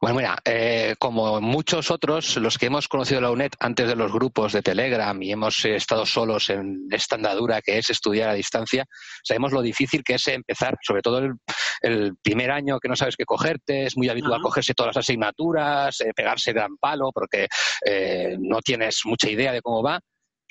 Bueno, 0.00 0.16
mira, 0.16 0.38
eh, 0.44 0.94
como 0.98 1.40
muchos 1.40 1.90
otros, 1.90 2.36
los 2.36 2.56
que 2.56 2.66
hemos 2.66 2.88
conocido 2.88 3.20
la 3.20 3.30
UNED 3.30 3.52
antes 3.60 3.86
de 3.86 3.96
los 3.96 4.10
grupos 4.10 4.52
de 4.52 4.62
Telegram 4.62 5.20
y 5.22 5.32
hemos 5.32 5.64
eh, 5.64 5.76
estado 5.76 6.06
solos 6.06 6.48
en 6.48 6.86
esta 6.90 7.16
andadura 7.16 7.60
que 7.60 7.78
es 7.78 7.90
estudiar 7.90 8.30
a 8.30 8.34
distancia, 8.34 8.86
sabemos 9.22 9.52
lo 9.52 9.60
difícil 9.60 10.02
que 10.02 10.14
es 10.14 10.26
empezar, 10.28 10.78
sobre 10.82 11.02
todo 11.02 11.18
el, 11.18 11.34
el 11.82 12.16
primer 12.22 12.50
año 12.50 12.78
que 12.80 12.88
no 12.88 12.96
sabes 12.96 13.16
qué 13.16 13.24
cogerte, 13.24 13.86
es 13.86 13.96
muy 13.96 14.08
habitual 14.08 14.40
cogerse 14.40 14.74
todas 14.74 14.96
las 14.96 15.04
asignaturas, 15.04 16.00
eh, 16.00 16.12
pegarse 16.16 16.52
gran 16.52 16.76
palo 16.78 17.10
porque 17.12 17.48
eh, 17.84 18.36
no 18.38 18.60
tienes 18.60 19.00
mucha 19.04 19.28
idea 19.28 19.52
de 19.52 19.60
cómo 19.60 19.82
va. 19.82 20.00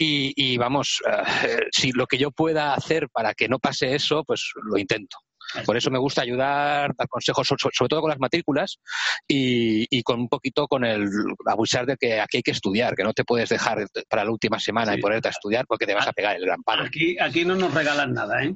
Y, 0.01 0.31
y 0.35 0.57
vamos, 0.57 1.01
si 1.71 1.91
lo 1.91 2.07
que 2.07 2.17
yo 2.17 2.31
pueda 2.31 2.73
hacer 2.73 3.09
para 3.09 3.33
que 3.33 3.49
no 3.49 3.59
pase 3.59 3.95
eso, 3.95 4.23
pues 4.23 4.53
lo 4.63 4.77
intento. 4.77 5.17
Por 5.65 5.75
eso 5.77 5.89
me 5.89 5.97
gusta 5.99 6.21
ayudar, 6.21 6.93
dar 6.95 7.07
consejos, 7.07 7.47
so- 7.47 7.55
so- 7.57 7.69
sobre 7.73 7.89
todo 7.89 8.01
con 8.01 8.09
las 8.09 8.19
matrículas 8.19 8.77
y, 9.27 9.85
y 9.89 10.03
con 10.03 10.19
un 10.19 10.29
poquito 10.29 10.67
con 10.67 10.85
el 10.85 11.09
abusar 11.45 11.85
de 11.85 11.97
que 11.97 12.19
aquí 12.21 12.37
hay 12.37 12.43
que 12.43 12.51
estudiar, 12.51 12.95
que 12.95 13.03
no 13.03 13.13
te 13.13 13.23
puedes 13.23 13.49
dejar 13.49 13.85
para 14.07 14.23
la 14.25 14.31
última 14.31 14.59
semana 14.59 14.93
Sí. 14.93 14.99
y 14.99 15.01
ponerte 15.01 15.27
a 15.27 15.31
estudiar 15.31 15.65
porque 15.67 15.85
te 15.85 15.93
vas 15.93 16.07
a 16.07 16.13
pegar 16.13 16.35
el 16.35 16.45
gran 16.45 16.61
palo. 16.63 16.83
Aquí, 16.83 17.17
aquí 17.19 17.45
no 17.45 17.55
nos 17.55 17.73
regalan 17.73 18.13
nada, 18.13 18.43
¿eh? 18.43 18.55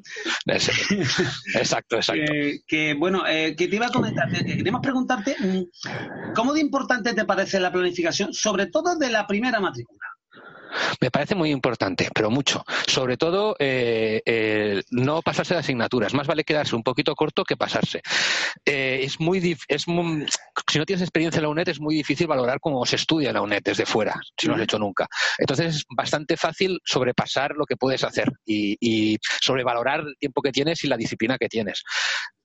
Exacto, 1.56 1.96
exacto. 1.98 2.24
Que, 2.32 2.60
que, 2.68 2.94
bueno, 2.94 3.26
eh, 3.28 3.56
que 3.56 3.68
te 3.68 3.76
iba 3.76 3.88
a 3.88 3.92
comentar, 3.92 4.30
que 4.32 4.44
que 4.46 4.58
queríamos 4.58 4.82
preguntarte, 4.82 5.36
mm, 5.40 6.34
¿cómo 6.36 6.54
de 6.54 6.62
importante 6.62 7.14
te 7.14 7.26
parece 7.26 7.60
la 7.60 7.72
planificación, 7.72 8.34
sobre 8.34 8.68
todo 8.68 8.96
de 8.98 9.10
la 9.10 9.26
primera 9.28 9.60
matrícula? 9.60 10.00
Me 11.02 11.12
parece 11.12 11.36
muy 11.36 11.52
importante, 11.52 12.10
pero 12.14 12.30
mucho. 12.30 12.64
Sobre 12.88 13.18
todo, 13.18 13.56
eh, 13.60 14.22
eh, 14.26 14.82
no 14.92 15.22
pasarse 15.22 15.54
de 15.54 15.60
asignaturas. 15.62 16.14
Más 16.14 16.28
vale 16.28 16.44
quedarse 16.44 16.76
un 16.76 16.84
poquito 16.84 17.16
corto 17.16 17.44
que 17.44 17.58
pasarse. 17.58 18.02
Eh, 18.66 19.02
es 19.04 19.20
muy, 19.20 19.58
es 19.68 19.88
muy- 19.88 20.26
si 20.72 20.80
no 20.80 20.86
tienes 20.86 21.02
experiencia 21.02 21.40
en 21.40 21.44
la 21.44 21.50
UNED, 21.50 21.70
es 21.70 21.80
muy 21.80 21.96
difícil 21.96 22.28
valorar 22.28 22.60
cómo 22.60 22.86
se 22.86 22.96
estudia 22.96 23.30
en 23.30 23.36
la 23.36 23.42
UNED 23.42 23.62
desde 23.64 23.86
fuera, 23.86 24.20
si 24.38 24.48
no 24.48 24.54
lo 24.54 24.62
has 24.62 24.64
hecho 24.64 24.80
nunca. 24.80 25.08
Entonces, 25.38 25.76
es 25.78 25.84
bastante 25.96 26.38
fácil 26.38 26.80
sobrepasar 26.84 27.52
lo 27.56 27.66
que 27.66 27.78
puedes 27.78 28.04
hacer 28.04 28.32
y, 28.46 28.78
y 28.80 29.18
sobrevalorar 29.42 30.02
el 30.02 30.16
tiempo 30.18 30.42
que 30.42 30.52
tienes 30.52 30.84
y 30.84 30.88
la 30.88 30.98
disciplina 30.98 31.38
que 31.38 31.50
tienes. 31.50 31.84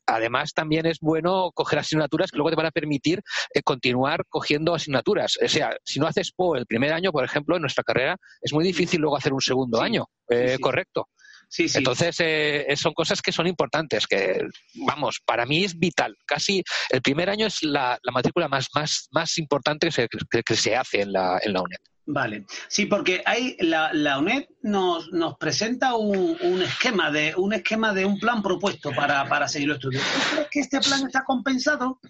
Además, 0.08 0.52
también 0.54 0.86
es 0.86 0.98
bueno 1.00 1.50
coger 1.54 1.78
asignaturas 1.80 2.30
que 2.30 2.36
luego 2.38 2.50
te 2.50 2.56
van 2.56 2.66
a 2.66 2.70
permitir 2.70 3.20
eh, 3.54 3.62
continuar 3.62 4.24
cogiendo 4.28 4.74
asignaturas. 4.74 5.38
O 5.44 5.48
sea, 5.48 5.76
si 5.84 6.00
no 6.00 6.06
haces 6.06 6.32
PO 6.32 6.56
el 6.56 6.66
primer 6.66 6.92
año, 6.92 7.12
por 7.12 7.24
ejemplo, 7.24 7.56
en 7.56 7.60
nuestra 7.62 7.84
carrera, 7.84 8.16
es 8.40 8.52
muy 8.52 8.64
difícil 8.64 9.00
luego 9.00 9.16
hacer 9.16 9.32
un 9.32 9.40
segundo 9.40 9.78
Sí, 9.78 9.84
año. 9.84 10.06
Eh, 10.28 10.54
sí. 10.56 10.60
Correcto. 10.62 11.08
Sí, 11.50 11.68
sí. 11.68 11.78
Entonces, 11.78 12.16
eh, 12.20 12.66
son 12.76 12.92
cosas 12.92 13.22
que 13.22 13.32
son 13.32 13.46
importantes, 13.46 14.06
que, 14.06 14.38
vamos, 14.86 15.18
para 15.24 15.46
mí 15.46 15.64
es 15.64 15.78
vital. 15.78 16.14
Casi 16.26 16.62
el 16.90 17.00
primer 17.00 17.30
año 17.30 17.46
es 17.46 17.62
la, 17.62 17.98
la 18.02 18.12
matrícula 18.12 18.48
más, 18.48 18.68
más, 18.74 19.08
más 19.12 19.38
importante 19.38 19.86
que 19.88 19.92
se, 19.92 20.08
que- 20.08 20.42
que 20.42 20.56
se 20.56 20.76
hace 20.76 21.00
en 21.02 21.12
la, 21.12 21.38
en 21.42 21.52
la 21.54 21.62
UNED. 21.62 21.78
Vale, 22.10 22.46
sí, 22.68 22.86
porque 22.86 23.22
hay 23.26 23.54
la, 23.60 23.92
la 23.92 24.18
UNED 24.18 24.46
nos, 24.62 25.12
nos 25.12 25.36
presenta 25.36 25.94
un, 25.94 26.38
un 26.40 26.62
esquema 26.62 27.10
de 27.10 27.34
un 27.36 27.52
esquema 27.52 27.92
de 27.92 28.06
un 28.06 28.18
plan 28.18 28.42
propuesto 28.42 28.92
para, 28.92 29.28
para 29.28 29.46
seguir 29.46 29.68
los 29.68 29.76
estudios. 29.76 30.02
¿Tú 30.02 30.30
crees 30.30 30.48
que 30.50 30.60
este 30.60 30.80
plan 30.80 31.06
está 31.06 31.22
compensado? 31.24 32.00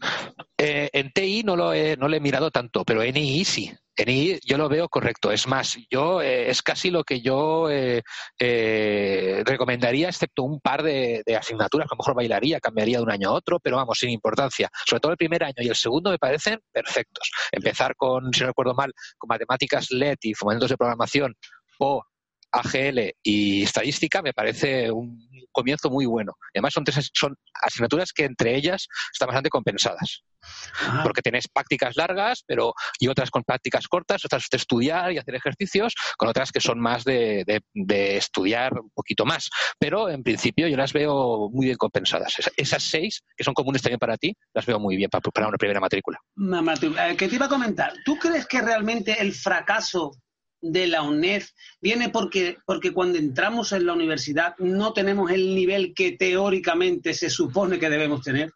Eh, 0.56 0.88
en 0.92 1.12
TI 1.12 1.42
no 1.42 1.56
lo, 1.56 1.72
he, 1.72 1.96
no 1.96 2.06
lo 2.06 2.14
he 2.14 2.20
mirado 2.20 2.52
tanto, 2.52 2.84
pero 2.84 3.02
en 3.02 3.16
II 3.16 3.44
sí. 3.44 3.72
En 3.98 4.08
II 4.08 4.38
yo 4.44 4.56
lo 4.56 4.68
veo 4.68 4.88
correcto. 4.88 5.32
Es 5.32 5.48
más, 5.48 5.76
yo 5.90 6.22
eh, 6.22 6.48
es 6.48 6.62
casi 6.62 6.90
lo 6.90 7.02
que 7.02 7.20
yo 7.20 7.68
eh, 7.68 8.02
eh, 8.38 9.42
recomendaría, 9.44 10.08
excepto 10.08 10.44
un 10.44 10.60
par 10.60 10.84
de, 10.84 11.22
de 11.26 11.36
asignaturas, 11.36 11.88
que 11.88 11.94
a 11.94 11.96
lo 11.96 11.98
mejor 11.98 12.14
bailaría, 12.14 12.60
cambiaría 12.60 12.98
de 12.98 13.02
un 13.02 13.10
año 13.10 13.30
a 13.30 13.32
otro, 13.32 13.58
pero 13.58 13.76
vamos, 13.76 13.98
sin 13.98 14.10
importancia. 14.10 14.70
Sobre 14.86 15.00
todo 15.00 15.12
el 15.12 15.18
primer 15.18 15.42
año 15.42 15.56
y 15.56 15.68
el 15.68 15.74
segundo 15.74 16.10
me 16.10 16.18
parecen 16.18 16.60
perfectos. 16.70 17.28
Empezar 17.50 17.96
con, 17.96 18.32
si 18.32 18.42
no 18.42 18.46
recuerdo 18.46 18.74
mal, 18.74 18.92
con 19.16 19.26
matemáticas 19.26 19.90
LED 19.90 20.18
y 20.22 20.34
fundamentos 20.34 20.70
de 20.70 20.76
programación 20.76 21.34
o 21.80 22.04
AGL 22.52 23.12
y 23.22 23.62
estadística 23.62 24.22
me 24.22 24.32
parece 24.32 24.90
un 24.90 25.18
comienzo 25.52 25.90
muy 25.90 26.06
bueno. 26.06 26.34
Además 26.54 26.72
son, 26.74 26.84
tres, 26.84 27.10
son 27.14 27.34
asignaturas 27.62 28.12
que 28.12 28.24
entre 28.24 28.54
ellas 28.56 28.86
están 29.12 29.26
bastante 29.28 29.48
compensadas 29.50 30.22
Ajá. 30.40 31.02
porque 31.02 31.20
tenés 31.20 31.48
prácticas 31.48 31.96
largas 31.96 32.44
pero 32.46 32.72
y 33.00 33.08
otras 33.08 33.30
con 33.30 33.42
prácticas 33.42 33.88
cortas, 33.88 34.24
otras 34.24 34.46
de 34.50 34.56
estudiar 34.56 35.12
y 35.12 35.18
hacer 35.18 35.34
ejercicios, 35.34 35.94
con 36.16 36.28
otras 36.28 36.52
que 36.52 36.60
son 36.60 36.78
más 36.78 37.04
de, 37.04 37.44
de- 37.46 37.60
de 37.74 38.16
estudiar 38.16 38.72
un 38.78 38.90
poquito 38.90 39.24
más. 39.24 39.48
Pero 39.78 40.08
en 40.08 40.22
principio 40.22 40.68
yo 40.68 40.76
las 40.76 40.92
veo 40.92 41.50
muy 41.50 41.66
bien 41.66 41.76
compensadas. 41.76 42.38
Esa- 42.38 42.50
Esas 42.56 42.82
seis, 42.84 43.22
que 43.36 43.44
son 43.44 43.54
comunes 43.54 43.82
también 43.82 43.98
para 43.98 44.16
ti, 44.16 44.32
las 44.54 44.64
veo 44.66 44.78
muy 44.78 44.96
bien 44.96 45.10
para, 45.10 45.22
para 45.22 45.48
una 45.48 45.58
primera 45.58 45.80
matrícula. 45.80 46.18
Mamá, 46.36 46.74
tú, 46.76 46.94
eh, 46.96 47.16
que 47.16 47.28
te 47.28 47.34
iba 47.34 47.46
a 47.46 47.48
comentar, 47.48 47.92
¿tú 48.04 48.16
crees 48.16 48.46
que 48.46 48.60
realmente 48.62 49.20
el 49.20 49.32
fracaso 49.34 50.12
de 50.60 50.86
la 50.86 51.02
UNED 51.02 51.42
viene 51.80 52.08
porque, 52.08 52.56
porque 52.66 52.92
cuando 52.92 53.18
entramos 53.18 53.72
en 53.72 53.86
la 53.86 53.92
universidad 53.92 54.54
no 54.58 54.92
tenemos 54.92 55.30
el 55.30 55.54
nivel 55.54 55.94
que 55.94 56.12
teóricamente 56.12 57.14
se 57.14 57.30
supone 57.30 57.78
que 57.78 57.90
debemos 57.90 58.22
tener? 58.22 58.50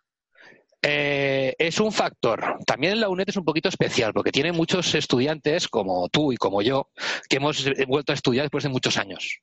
Eh, 0.84 1.54
es 1.58 1.78
un 1.78 1.92
factor. 1.92 2.58
También 2.66 3.00
la 3.00 3.08
UNED 3.08 3.28
es 3.28 3.36
un 3.36 3.44
poquito 3.44 3.68
especial 3.68 4.12
porque 4.12 4.32
tiene 4.32 4.50
muchos 4.50 4.94
estudiantes, 4.96 5.68
como 5.68 6.08
tú 6.08 6.32
y 6.32 6.36
como 6.36 6.60
yo, 6.60 6.90
que 7.28 7.36
hemos 7.36 7.64
vuelto 7.86 8.12
a 8.12 8.16
estudiar 8.16 8.44
después 8.44 8.64
de 8.64 8.70
muchos 8.70 8.96
años. 8.96 9.40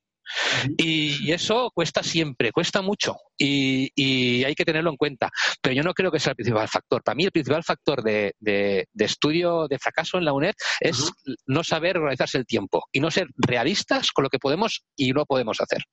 Y 0.77 1.31
eso 1.31 1.71
cuesta 1.73 2.03
siempre, 2.03 2.51
cuesta 2.51 2.81
mucho 2.81 3.15
y, 3.37 3.89
y 3.95 4.43
hay 4.43 4.55
que 4.55 4.65
tenerlo 4.65 4.89
en 4.91 4.97
cuenta. 4.97 5.29
Pero 5.61 5.75
yo 5.75 5.83
no 5.83 5.93
creo 5.93 6.11
que 6.11 6.19
sea 6.19 6.31
el 6.31 6.35
principal 6.35 6.67
factor. 6.67 7.03
Para 7.03 7.15
mí 7.15 7.25
el 7.25 7.31
principal 7.31 7.63
factor 7.63 8.03
de, 8.03 8.33
de- 8.39 8.87
de 8.91 9.05
estudio 9.05 9.67
de 9.67 9.79
fracaso 9.79 10.17
en 10.17 10.25
la 10.25 10.33
UNED 10.33 10.53
es 10.79 11.11
no 11.47 11.63
saber 11.63 11.97
organizarse 11.97 12.37
el 12.37 12.45
tiempo 12.45 12.83
y 12.91 12.99
no 12.99 13.11
ser 13.11 13.27
realistas 13.37 14.11
con 14.11 14.23
lo 14.23 14.29
que 14.29 14.39
podemos 14.39 14.83
y 14.95 15.11
no 15.11 15.25
podemos 15.25 15.57
hacer. 15.61 15.83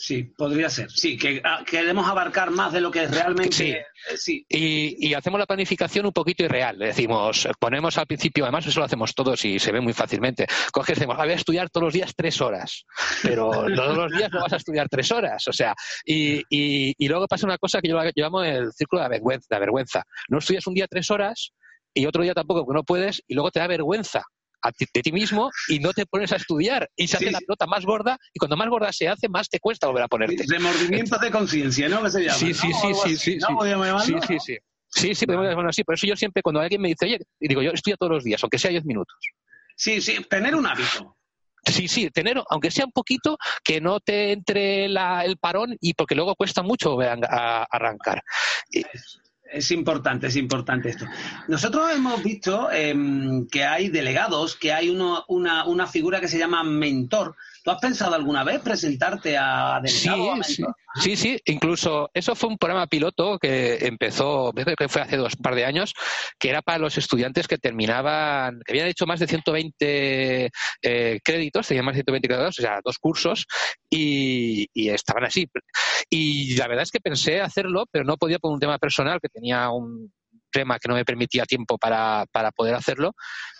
Sí, 0.00 0.22
podría 0.36 0.70
ser. 0.70 0.88
Sí, 0.92 1.18
que 1.18 1.42
ah, 1.44 1.64
queremos 1.68 2.06
abarcar 2.08 2.52
más 2.52 2.72
de 2.72 2.80
lo 2.80 2.88
que 2.88 3.08
realmente. 3.08 3.50
Sí. 3.52 3.70
eh, 3.72 3.84
sí. 4.16 4.46
Y, 4.48 5.08
y 5.08 5.14
hacemos 5.14 5.40
la 5.40 5.46
planificación 5.46 6.06
un 6.06 6.12
poquito 6.12 6.44
irreal. 6.44 6.78
Decimos, 6.78 7.48
ponemos 7.58 7.98
al 7.98 8.06
principio, 8.06 8.44
además 8.44 8.64
eso 8.64 8.78
lo 8.78 8.86
hacemos 8.86 9.12
todos 9.12 9.44
y 9.44 9.58
se 9.58 9.72
ve 9.72 9.80
muy 9.80 9.92
fácilmente. 9.92 10.46
Coges, 10.72 10.96
decimos, 11.00 11.16
"Ah, 11.18 11.24
voy 11.24 11.32
a 11.32 11.34
estudiar 11.34 11.68
todos 11.68 11.86
los 11.86 11.92
días 11.94 12.12
tres 12.16 12.40
horas, 12.40 12.84
pero 13.24 13.50
todos 13.74 13.96
los 13.96 14.12
días 14.12 14.30
no 14.32 14.40
vas 14.40 14.52
a 14.52 14.56
estudiar 14.56 14.88
tres 14.88 15.10
horas. 15.10 15.48
O 15.48 15.52
sea, 15.52 15.74
y, 16.04 16.42
y- 16.48 16.94
y 16.96 17.08
luego 17.08 17.26
pasa 17.26 17.44
una 17.46 17.58
cosa 17.58 17.80
que 17.80 17.88
yo, 17.88 17.96
la- 17.96 18.04
yo 18.06 18.12
llamo 18.22 18.44
el 18.44 18.70
círculo 18.72 19.00
de 19.02 19.04
la 19.06 19.08
vergüenza, 19.10 19.46
la 19.50 19.58
vergüenza. 19.58 20.04
No 20.28 20.38
estudias 20.38 20.64
un 20.68 20.74
día 20.74 20.86
tres 20.88 21.10
horas 21.10 21.50
y 21.92 22.06
otro 22.06 22.22
día 22.22 22.34
tampoco, 22.34 22.64
porque 22.64 22.76
no 22.76 22.84
puedes, 22.84 23.20
y 23.26 23.34
luego 23.34 23.50
te 23.50 23.58
da 23.58 23.66
vergüenza 23.66 24.22
ti- 24.76 24.86
de 24.92 25.02
ti 25.02 25.12
mismo 25.12 25.50
y 25.68 25.78
no 25.78 25.92
te 25.92 26.06
pones 26.06 26.32
a 26.32 26.36
estudiar 26.36 26.88
y 26.96 27.06
se 27.08 27.16
hace 27.16 27.26
Sí, 27.26 27.32
la 27.32 27.38
sí. 27.38 27.44
pelota 27.46 27.66
más 27.66 27.84
gorda 27.84 28.18
y 28.32 28.38
cuando 28.38 28.56
más 28.56 28.68
gorda 28.68 28.92
se 28.92 29.08
hace 29.08 29.28
más 29.28 29.48
te 29.48 29.60
cuesta 29.60 29.86
volver 29.86 30.04
a 30.04 30.08
ponerte. 30.08 30.44
Remordimientos 30.48 31.20
de 31.20 31.30
conciencia, 31.30 31.88
¿no? 31.88 32.02
Que 32.02 32.10
se 32.10 32.20
llama. 32.24 32.38
Sí, 32.38 32.46
¿no? 32.48 32.54
sí, 32.54 32.68
O 32.72 32.78
sí, 33.06 33.16
sí, 33.16 33.16
sí, 33.18 33.38
¿no? 33.38 33.64
llamarlo, 33.64 33.98
Sí, 34.00 34.12
¿no? 34.12 34.22
sí, 34.22 34.36
sí. 34.40 34.56
Sí, 34.90 35.14
sí, 35.14 35.26
podemos 35.26 35.46
llamarlo 35.48 35.68
así. 35.70 35.84
Por 35.84 35.94
eso 35.96 36.06
yo 36.06 36.16
siempre, 36.16 36.42
cuando 36.42 36.60
alguien 36.60 36.80
me 36.80 36.88
dice, 36.88 37.04
oye, 37.04 37.18
digo, 37.38 37.60
yo 37.62 37.72
estudio 37.72 37.96
todos 37.98 38.10
los 38.12 38.24
días, 38.24 38.42
aunque 38.42 38.58
sea 38.58 38.70
10 38.70 38.84
minutos. 38.86 39.16
Sí, 39.76 40.00
sí, 40.00 40.16
tener 40.28 40.54
un 40.54 40.66
hábito. 40.66 41.14
Sí, 41.64 41.86
sí, 41.88 42.08
tener, 42.10 42.40
aunque 42.48 42.70
sea 42.70 42.86
un 42.86 42.92
poquito, 42.92 43.36
que 43.62 43.80
no 43.82 44.00
te 44.00 44.32
entre 44.32 44.88
la- 44.88 45.24
el 45.24 45.36
parón 45.36 45.76
y 45.80 45.92
porque 45.92 46.14
luego 46.14 46.34
cuesta 46.36 46.62
mucho 46.62 46.98
a, 47.02 47.16
a- 47.28 47.64
arrancar. 47.70 48.22
Es 49.50 49.70
importante, 49.70 50.26
es 50.26 50.36
importante 50.36 50.90
esto. 50.90 51.06
Nosotros 51.48 51.90
hemos 51.92 52.22
visto 52.22 52.70
em, 52.70 53.46
que 53.48 53.64
hay 53.64 53.88
delegados, 53.88 54.56
que 54.56 54.72
hay 54.72 54.90
uno- 54.90 55.24
una, 55.28 55.64
una 55.64 55.86
figura 55.86 56.20
que 56.20 56.28
se 56.28 56.38
llama 56.38 56.62
mentor. 56.64 57.34
¿Tú 57.68 57.72
has 57.72 57.80
pensado 57.82 58.14
alguna 58.14 58.44
vez 58.44 58.62
presentarte 58.62 59.36
a 59.36 59.78
Sí, 59.84 60.08
delegado 60.08 60.30
o 60.30 60.40
a 60.40 60.42
sí, 60.42 60.64
sí, 60.94 61.16
sí, 61.16 61.38
incluso 61.44 62.08
eso 62.14 62.34
fue 62.34 62.48
un 62.48 62.56
programa 62.56 62.86
piloto 62.86 63.38
que 63.38 63.76
empezó, 63.82 64.54
creo 64.54 64.74
que 64.74 64.88
fue 64.88 65.02
hace 65.02 65.18
dos 65.18 65.36
par 65.36 65.54
de 65.54 65.66
años, 65.66 65.92
que 66.38 66.48
era 66.48 66.62
para 66.62 66.78
los 66.78 66.96
estudiantes 66.96 67.46
que 67.46 67.58
terminaban, 67.58 68.58
que 68.64 68.72
habían 68.72 68.88
hecho 68.88 69.04
más 69.04 69.20
de 69.20 69.26
120 69.26 70.50
eh, 70.80 71.20
créditos, 71.22 71.68
tenían 71.68 71.84
más 71.84 71.92
de 71.92 71.98
120 71.98 72.26
créditos, 72.26 72.58
o 72.58 72.62
sea, 72.62 72.80
dos 72.82 72.96
cursos, 72.98 73.44
y, 73.90 74.66
y 74.72 74.88
estaban 74.88 75.24
así. 75.24 75.46
Y 76.08 76.56
la 76.56 76.68
verdad 76.68 76.84
es 76.84 76.90
que 76.90 77.00
pensé 77.00 77.42
hacerlo, 77.42 77.84
pero 77.90 78.02
no 78.06 78.16
podía 78.16 78.38
por 78.38 78.50
un 78.50 78.60
tema 78.60 78.78
personal, 78.78 79.20
que 79.20 79.28
tenía 79.28 79.68
un 79.68 80.10
tema 80.50 80.78
que 80.78 80.88
no 80.88 80.94
me 80.94 81.04
permitía 81.04 81.44
tiempo 81.44 81.76
para, 81.76 82.24
para 82.32 82.50
poder 82.50 82.74
hacerlo, 82.74 83.12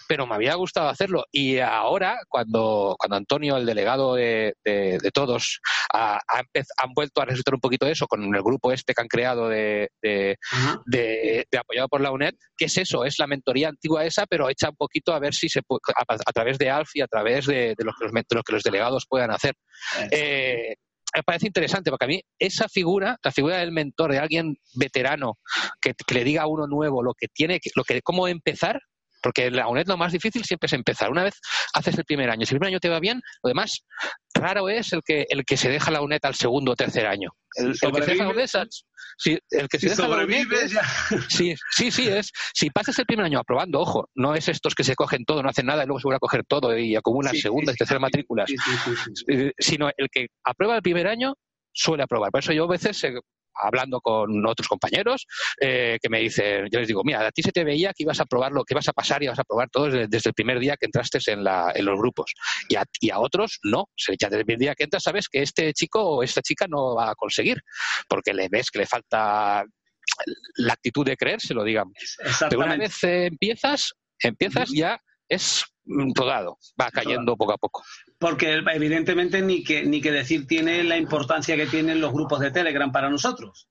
pero 0.08 0.26
me 0.26 0.34
había 0.34 0.54
gustado 0.54 0.88
hacerlo. 0.88 1.24
Y 1.30 1.58
ahora, 1.58 2.18
cuando, 2.28 2.96
cuando 2.98 3.16
Antonio, 3.16 3.56
el 3.58 3.66
delegado 3.66 4.14
de, 4.14 4.54
de- 4.64 4.98
de 5.00 5.10
todos, 5.12 5.60
ha, 5.92 6.16
ha 6.16 6.38
han 6.78 6.92
vuelto 6.94 7.20
a 7.20 7.26
resucitar 7.26 7.54
un 7.54 7.60
poquito 7.60 7.86
eso 7.86 8.06
con 8.06 8.22
el 8.34 8.42
grupo 8.42 8.72
este 8.72 8.94
que 8.94 9.02
han 9.02 9.08
creado 9.08 9.48
de, 9.48 9.90
de, 10.02 10.36
Ajá. 10.50 10.80
de- 10.86 11.46
de 11.50 11.58
apoyado 11.58 11.88
por 11.88 12.00
la 12.00 12.10
UNED, 12.10 12.34
¿qué 12.56 12.64
es 12.64 12.76
eso? 12.78 13.04
Es 13.04 13.18
la 13.18 13.26
mentoría 13.26 13.68
antigua 13.68 14.04
esa, 14.04 14.26
pero 14.26 14.48
hecha 14.48 14.70
un 14.70 14.76
poquito 14.76 15.12
a 15.12 15.18
ver 15.18 15.34
si 15.34 15.48
se 15.48 15.62
puede, 15.62 15.80
a, 15.94 16.02
a 16.08 16.32
través 16.32 16.58
de 16.58 16.70
ALF 16.70 16.90
y 16.96 17.02
a 17.02 17.06
través 17.06 17.46
de, 17.46 17.74
los, 17.78 17.94
lo 18.00 18.42
que 18.42 18.52
los 18.52 18.62
delegados 18.62 19.04
puedan 19.08 19.30
hacer. 19.30 19.54
Eh, 20.10 20.74
me 21.14 21.22
parece 21.22 21.46
interesante 21.46 21.90
porque 21.90 22.04
a 22.04 22.08
mí 22.08 22.20
esa 22.38 22.68
figura, 22.68 23.16
la 23.22 23.32
figura 23.32 23.56
del 23.58 23.72
mentor, 23.72 24.12
de 24.12 24.18
alguien 24.18 24.56
veterano 24.74 25.38
que, 25.80 25.94
que 25.94 26.14
le 26.14 26.24
diga 26.24 26.42
a 26.42 26.46
uno 26.46 26.66
nuevo 26.66 27.02
lo 27.02 27.14
que 27.14 27.28
tiene, 27.28 27.60
lo 27.74 27.84
que, 27.84 28.02
cómo 28.02 28.28
empezar, 28.28 28.80
porque 29.22 29.46
en 29.46 29.56
la 29.56 29.68
UNED 29.68 29.86
lo 29.86 29.96
más 29.96 30.12
difícil 30.12 30.44
siempre 30.44 30.66
es 30.66 30.72
empezar. 30.72 31.10
Una 31.10 31.24
vez 31.24 31.34
haces 31.74 31.98
el 31.98 32.04
primer 32.04 32.30
año, 32.30 32.46
si 32.46 32.54
el 32.54 32.60
primer 32.60 32.74
año 32.74 32.80
te 32.80 32.88
va 32.88 33.00
bien, 33.00 33.20
lo 33.42 33.48
demás, 33.48 33.84
raro 34.34 34.68
es 34.68 34.92
el 34.92 35.02
que, 35.04 35.26
el 35.28 35.44
que 35.44 35.56
se 35.56 35.68
deja 35.68 35.90
la 35.90 36.02
UNED 36.02 36.20
al 36.22 36.34
segundo 36.34 36.72
o 36.72 36.76
tercer 36.76 37.06
año. 37.06 37.30
El, 37.54 37.74
Si 37.74 37.86
el 37.86 37.92
que 37.92 38.02
se 38.02 38.10
deja 38.12 38.24
la 38.24 38.30
UNED, 38.30 38.48
sí, 39.16 39.38
el 39.50 39.68
que 39.68 39.78
se 39.78 39.88
Si 39.88 39.96
deja 39.96 40.08
la 40.08 40.24
UNED 40.24 40.46
ya. 40.68 40.82
Sí, 41.28 41.54
sí, 41.70 41.90
sí, 41.90 42.08
es. 42.08 42.30
Si 42.54 42.70
pasas 42.70 42.98
el 42.98 43.06
primer 43.06 43.26
año 43.26 43.38
aprobando, 43.38 43.80
ojo, 43.80 44.08
no 44.14 44.34
es 44.34 44.48
estos 44.48 44.74
que 44.74 44.84
se 44.84 44.94
cogen 44.94 45.24
todo, 45.24 45.42
no 45.42 45.48
hacen 45.48 45.66
nada 45.66 45.82
y 45.82 45.86
luego 45.86 46.00
se 46.00 46.04
vuelven 46.04 46.16
a 46.16 46.20
coger 46.20 46.44
todo 46.44 46.76
y 46.76 46.94
acumulan 46.96 47.34
Sí, 47.34 47.40
segundas 47.40 47.74
sí, 47.74 47.76
y 47.76 47.78
terceras 47.78 48.00
matrículas. 48.00 48.50
Eh, 49.28 49.52
sino 49.58 49.90
el 49.96 50.08
que 50.10 50.28
aprueba 50.44 50.76
el 50.76 50.82
primer 50.82 51.06
año 51.06 51.34
suele 51.72 52.02
aprobar. 52.02 52.30
Por 52.30 52.40
eso 52.40 52.52
yo 52.52 52.64
a 52.64 52.68
veces, 52.68 53.02
eh, 53.04 53.14
hablando 53.60 54.00
con 54.00 54.46
otros 54.46 54.68
compañeros, 54.68 55.26
eh, 55.60 55.98
que 56.00 56.08
me 56.08 56.20
dicen, 56.20 56.68
yo 56.70 56.78
les 56.78 56.88
digo, 56.88 57.02
mira, 57.04 57.26
a 57.26 57.30
ti 57.30 57.42
se 57.42 57.52
te 57.52 57.64
veía 57.64 57.92
que 57.92 58.04
ibas 58.04 58.20
a 58.20 58.26
probar 58.26 58.52
lo 58.52 58.64
que 58.64 58.74
ibas 58.74 58.88
a 58.88 58.92
pasar 58.92 59.22
y 59.22 59.28
vas 59.28 59.38
a 59.38 59.44
probar 59.44 59.68
todo 59.70 59.86
desde, 59.86 60.08
desde 60.08 60.30
el 60.30 60.34
primer 60.34 60.58
día 60.58 60.76
que 60.76 60.86
entraste 60.86 61.18
en, 61.30 61.44
la, 61.44 61.72
en 61.74 61.84
los 61.84 61.98
grupos. 61.98 62.34
Y 62.68 62.76
a, 62.76 62.84
y 63.00 63.10
a 63.10 63.18
otros 63.18 63.58
no. 63.64 63.88
Ya 64.18 64.28
desde 64.28 64.40
el 64.40 64.44
primer 64.44 64.60
día 64.60 64.74
que 64.74 64.84
entras 64.84 65.02
sabes 65.02 65.28
que 65.28 65.42
este 65.42 65.72
chico 65.72 66.02
o 66.02 66.22
esta 66.22 66.42
chica 66.42 66.66
no 66.68 66.94
va 66.94 67.10
a 67.10 67.14
conseguir, 67.14 67.62
porque 68.08 68.32
le 68.32 68.48
ves 68.48 68.70
que 68.70 68.78
le 68.78 68.86
falta 68.86 69.64
la 70.56 70.72
actitud 70.72 71.04
de 71.04 71.16
creérselo, 71.16 71.64
digamos. 71.64 71.94
Pero 72.48 72.60
una 72.60 72.76
vez 72.76 73.02
eh, 73.04 73.26
empiezas, 73.26 73.94
empiezas 74.20 74.70
ya 74.70 75.00
es 75.28 75.64
rodado, 76.14 76.58
va 76.80 76.90
cayendo 76.90 77.36
poco 77.36 77.52
a 77.52 77.58
poco. 77.58 77.82
Porque 78.18 78.62
evidentemente 78.72 79.42
ni 79.42 79.64
que, 79.64 79.84
ni 79.84 80.00
que 80.00 80.12
decir 80.12 80.46
tiene 80.46 80.84
la 80.84 80.96
importancia 80.96 81.56
que 81.56 81.66
tienen 81.66 82.00
los 82.00 82.12
grupos 82.12 82.40
de 82.40 82.50
Telegram 82.50 82.92
para 82.92 83.10
nosotros. 83.10 83.68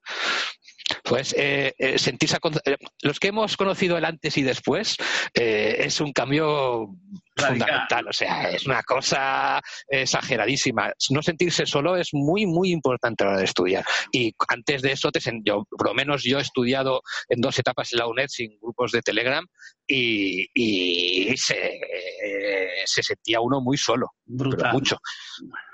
Pues 1.03 1.33
eh, 1.37 1.73
eh, 1.77 1.97
sentirse 1.99 2.37
eh, 2.65 2.77
los 3.01 3.19
que 3.19 3.27
hemos 3.27 3.57
conocido 3.57 3.97
el 3.97 4.05
antes 4.05 4.37
y 4.37 4.43
después 4.43 4.97
eh, 5.33 5.77
es 5.79 5.99
un 5.99 6.13
cambio 6.13 6.87
Radical. 7.35 7.67
fundamental, 7.67 8.07
o 8.07 8.13
sea, 8.13 8.49
es 8.49 8.65
una 8.65 8.83
cosa 8.83 9.61
exageradísima. 9.87 10.93
No 11.09 11.21
sentirse 11.21 11.65
solo 11.65 11.97
es 11.97 12.09
muy, 12.13 12.45
muy 12.45 12.71
importante 12.71 13.23
a 13.23 13.27
la 13.27 13.31
hora 13.31 13.39
de 13.39 13.45
estudiar. 13.45 13.85
Y 14.11 14.33
antes 14.47 14.81
de 14.81 14.93
eso, 14.93 15.11
te 15.11 15.19
yo, 15.43 15.65
por 15.69 15.87
lo 15.87 15.93
menos 15.93 16.23
yo 16.23 16.39
he 16.39 16.41
estudiado 16.41 17.01
en 17.29 17.41
dos 17.41 17.59
etapas 17.59 17.91
en 17.93 17.99
la 17.99 18.07
UNED 18.07 18.27
sin 18.29 18.57
grupos 18.59 18.91
de 18.91 19.01
Telegram 19.01 19.45
y, 19.85 20.47
y 20.53 21.35
se, 21.37 21.57
eh, 21.57 22.69
se 22.85 23.03
sentía 23.03 23.41
uno 23.41 23.61
muy 23.61 23.77
solo, 23.77 24.11
pero 24.25 24.49
Brutal. 24.49 24.73
mucho. 24.73 24.97
Bueno, 25.41 25.66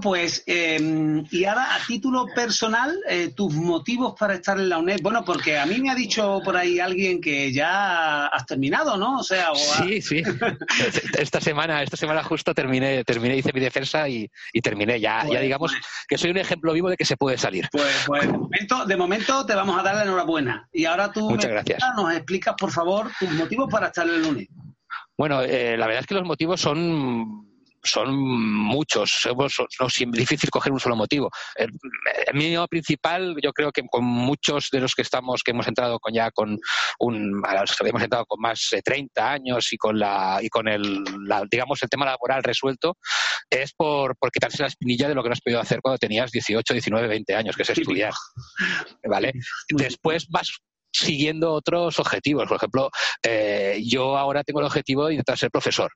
pues, 0.00 0.44
eh, 0.46 1.22
y 1.30 1.44
ahora 1.44 1.74
a 1.74 1.86
título 1.86 2.26
personal, 2.34 2.96
eh, 3.08 3.32
tus 3.34 3.52
motivos 3.54 4.14
para 4.18 4.34
estar 4.34 4.58
en 4.58 4.68
la 4.68 4.78
UNED. 4.78 5.00
Bueno, 5.02 5.24
porque 5.24 5.58
a 5.58 5.66
mí 5.66 5.78
me 5.80 5.90
ha 5.90 5.94
dicho 5.94 6.40
por 6.44 6.56
ahí 6.56 6.78
alguien 6.78 7.20
que 7.20 7.52
ya 7.52 8.26
has 8.26 8.46
terminado, 8.46 8.96
¿no? 8.96 9.18
O 9.18 9.22
sea, 9.24 9.50
o 9.52 9.54
ha- 9.56 9.84
Sí, 9.84 10.00
sí. 10.00 10.22
Esta 11.18 11.40
semana, 11.40 11.82
esta 11.82 11.96
semana 11.96 12.22
justo 12.22 12.54
terminé, 12.54 13.02
terminé, 13.04 13.36
hice 13.36 13.52
mi 13.52 13.60
defensa 13.60 14.08
y, 14.08 14.30
y 14.52 14.60
terminé. 14.60 15.00
Ya, 15.00 15.20
Pues, 15.22 15.32
ya 15.34 15.40
digamos 15.40 15.72
pues. 15.72 15.84
que 16.08 16.18
soy 16.18 16.30
un 16.30 16.38
ejemplo 16.38 16.72
vivo 16.72 16.88
de 16.88 16.96
que 16.96 17.04
se 17.04 17.16
puede 17.16 17.36
salir. 17.38 17.68
Pues, 17.72 18.04
pues 18.06 18.22
de, 18.22 18.28
momento, 18.38 18.84
de 18.84 18.96
momento 18.96 19.46
te 19.46 19.54
vamos 19.54 19.78
a 19.78 19.82
dar 19.82 19.96
la 19.96 20.02
enhorabuena. 20.04 20.68
Y 20.72 20.84
ahora 20.84 21.10
tú 21.10 21.28
Muchas 21.30 21.46
me 21.46 21.52
gracias. 21.54 21.78
explicas, 21.78 21.96
nos 22.04 22.14
explicas, 22.14 22.54
por 22.58 22.70
favor, 22.70 23.10
tus 23.18 23.30
motivos 23.32 23.68
para 23.70 23.88
estar 23.88 24.06
en 24.08 24.22
la 24.22 24.28
UNED. 24.28 24.46
Bueno, 25.18 25.42
eh, 25.42 25.76
la 25.76 25.86
verdad 25.86 26.00
es 26.02 26.06
que 26.06 26.14
los 26.14 26.24
motivos 26.24 26.60
son 26.60 27.46
son 27.86 28.14
muchos, 28.16 29.28
no 29.36 29.46
es 29.46 30.04
difícil 30.12 30.50
coger 30.50 30.72
un 30.72 30.80
solo 30.80 30.96
motivo. 30.96 31.30
El, 31.54 31.70
el 32.26 32.68
principal, 32.68 33.36
yo 33.42 33.52
creo 33.52 33.72
que 33.72 33.82
con 33.88 34.04
muchos 34.04 34.68
de 34.70 34.80
los 34.80 34.94
que 34.94 35.02
estamos, 35.02 35.42
que 35.42 35.52
hemos 35.52 35.66
entrado 35.68 35.98
con 35.98 36.12
ya 36.12 36.30
con 36.30 36.58
un, 36.98 37.42
a 37.46 37.60
los 37.60 37.76
que 37.76 37.88
hemos 37.88 38.02
entrado 38.02 38.26
con 38.26 38.40
más 38.40 38.68
de 38.70 38.82
30 38.82 39.30
años 39.32 39.72
y 39.72 39.76
con 39.76 39.98
la 39.98 40.38
y 40.42 40.48
con 40.48 40.68
el, 40.68 41.02
la- 41.26 41.44
digamos, 41.50 41.82
el 41.82 41.88
tema 41.88 42.04
laboral 42.06 42.42
resuelto, 42.42 42.96
es 43.50 43.72
por, 43.74 44.16
por 44.16 44.30
quitarse 44.30 44.62
la 44.62 44.68
espinilla 44.68 45.08
de 45.08 45.14
lo 45.14 45.22
que 45.22 45.28
no 45.28 45.32
has 45.34 45.40
podido 45.40 45.60
hacer 45.60 45.80
cuando 45.80 45.98
tenías 45.98 46.30
18, 46.30 46.72
19, 46.74 47.08
20 47.08 47.34
años, 47.34 47.56
que 47.56 47.62
es 47.62 47.70
estudiar. 47.70 48.12
¿Vale? 49.08 49.32
Después 49.68 50.26
vas 50.28 50.50
siguiendo 50.92 51.52
otros 51.52 51.98
objetivos. 51.98 52.48
Por 52.48 52.56
ejemplo, 52.56 52.90
eh, 53.22 53.80
yo 53.84 54.16
ahora 54.16 54.42
tengo 54.44 54.60
el 54.60 54.66
objetivo 54.66 55.06
de 55.06 55.14
intentar 55.14 55.38
ser 55.38 55.50
profesor. 55.50 55.92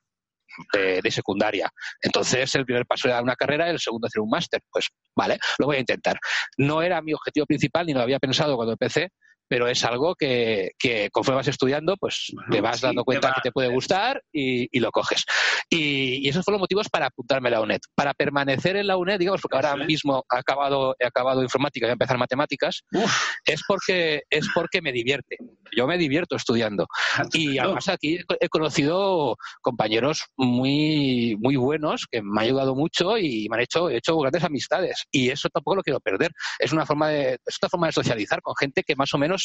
De, 0.73 1.11
secundaria. 1.11 1.69
Entonces, 2.01 2.53
el 2.55 2.65
primer 2.65 2.85
paso 2.85 3.07
era 3.07 3.21
una 3.21 3.35
carrera, 3.35 3.69
el 3.69 3.79
segundo 3.79 4.07
hacer 4.07 4.21
un 4.21 4.29
máster. 4.29 4.61
Pues 4.71 4.87
vale, 5.15 5.37
lo 5.57 5.67
voy 5.67 5.77
a 5.77 5.79
intentar. 5.79 6.17
No 6.57 6.81
era 6.81 7.01
mi 7.01 7.13
objetivo 7.13 7.45
principal, 7.45 7.85
ni 7.85 7.93
lo 7.93 8.01
había 8.01 8.19
pensado 8.19 8.55
cuando 8.55 8.73
empecé, 8.73 9.09
pero 9.51 9.67
es 9.67 9.83
algo 9.83 10.15
que, 10.15 10.71
que 10.79 11.09
conforme 11.11 11.39
vas 11.39 11.47
estudiando, 11.49 11.97
pues 11.97 12.27
Bueno, 12.33 12.47
te 12.51 12.61
vas 12.61 12.79
sí, 12.79 12.85
dando 12.85 13.03
cuenta 13.03 13.27
va- 13.27 13.33
que 13.35 13.41
te 13.41 13.51
puede 13.51 13.67
gustar 13.67 14.23
y, 14.31 14.65
y 14.71 14.79
lo 14.79 14.91
coges. 14.91 15.25
Y, 15.69 16.25
y 16.25 16.29
esos 16.29 16.45
fueron 16.45 16.59
los 16.59 16.63
motivos 16.63 16.87
para 16.87 17.07
apuntarme 17.07 17.49
a 17.49 17.51
la 17.51 17.61
UNED. 17.61 17.81
Para 17.93 18.13
permanecer 18.13 18.77
en 18.77 18.87
la 18.87 18.95
UNED, 18.95 19.19
digamos, 19.19 19.41
porque 19.41 19.57
ahora 19.57 19.75
mismo 19.75 20.23
he 20.33 20.37
acabado, 20.39 20.95
he 20.97 21.05
acabado 21.05 21.43
informática 21.43 21.85
y 21.85 21.87
voy 21.87 21.91
a 21.91 21.93
empezar 21.99 22.17
matemáticas, 22.17 22.83
Uf, 22.93 23.13
es 23.43 23.61
porque, 23.67 24.21
es 24.29 24.47
porque 24.55 24.81
me 24.81 24.93
divierte. 24.93 25.35
Yo 25.75 25.85
me 25.85 25.97
divierto 25.97 26.37
estudiando. 26.37 26.87
Y 27.33 27.55
claro. 27.55 27.69
además 27.71 27.89
aquí 27.89 28.19
he 28.39 28.47
conocido 28.47 29.35
compañeros 29.61 30.23
muy, 30.37 31.35
muy 31.41 31.57
buenos 31.57 32.05
que 32.09 32.21
me 32.21 32.39
han 32.39 32.45
ayudado 32.45 32.73
mucho 32.73 33.17
y 33.17 33.49
me 33.49 33.57
han 33.57 33.63
hecho, 33.63 33.89
he 33.89 33.97
hecho 33.97 34.17
grandes 34.17 34.45
amistades. 34.45 35.03
Y 35.11 35.29
eso 35.29 35.49
tampoco 35.49 35.75
lo 35.75 35.83
quiero 35.83 35.99
perder. 35.99 36.31
Es 36.57 36.71
una 36.71 36.85
forma 36.85 37.09
de, 37.09 37.33
es 37.45 37.57
una 37.61 37.69
forma 37.69 37.87
de 37.87 37.93
socializar 37.93 38.41
con 38.41 38.55
gente 38.57 38.83
que 38.83 38.95
más 38.95 39.13
o 39.13 39.17
menos 39.17 39.40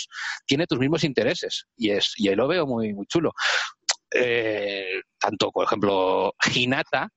tiene 0.46 0.66
tus 0.66 0.78
mismos 0.78 1.04
intereses. 1.04 1.66
Y 1.76 1.90
es, 1.90 2.12
y 2.16 2.28
ahí 2.28 2.36
lo 2.36 2.48
veo 2.48 2.66
muy, 2.66 2.92
muy 2.94 3.06
chulo. 3.06 3.32
Eh, 4.14 5.00
tanto, 5.18 5.50
por 5.50 5.64
ejemplo, 5.64 6.32
Hinata, 6.54 7.08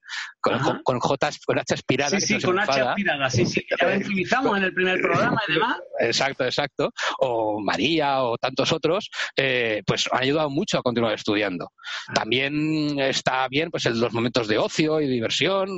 con, 0.42 0.60
con, 0.60 0.82
con 0.84 1.00
J, 1.00 1.30
con 1.46 1.60
H 1.60 1.74
aspirada, 1.76 2.20
sí, 2.20 2.40
sí, 2.40 2.42
con 2.42 2.60
H 2.60 2.82
aspirada, 2.82 3.30
sí, 3.30 3.46
sí, 3.46 3.62
que 3.62 3.76
ya 3.80 3.98
utilizamos 3.98 4.58
en 4.58 4.64
el 4.64 4.74
primer 4.74 5.00
programa 5.00 5.40
y 5.48 5.54
demás. 5.54 5.78
Exacto, 6.00 6.46
exacto. 6.46 6.92
O 7.20 7.62
María 7.62 8.24
o 8.24 8.38
tantos 8.38 8.72
otros, 8.72 9.10
eh, 9.36 9.84
pues 9.86 10.10
han 10.12 10.24
ayudado 10.24 10.50
mucho 10.50 10.80
a 10.80 10.82
continuar 10.82 11.14
estudiando. 11.14 11.72
También 12.14 13.00
está 13.00 13.48
bien 13.48 13.70
pues 13.70 13.86
en 13.86 14.00
los 14.00 14.12
momentos 14.12 14.48
de 14.48 14.58
ocio 14.58 15.00
y 15.00 15.08
diversión, 15.08 15.70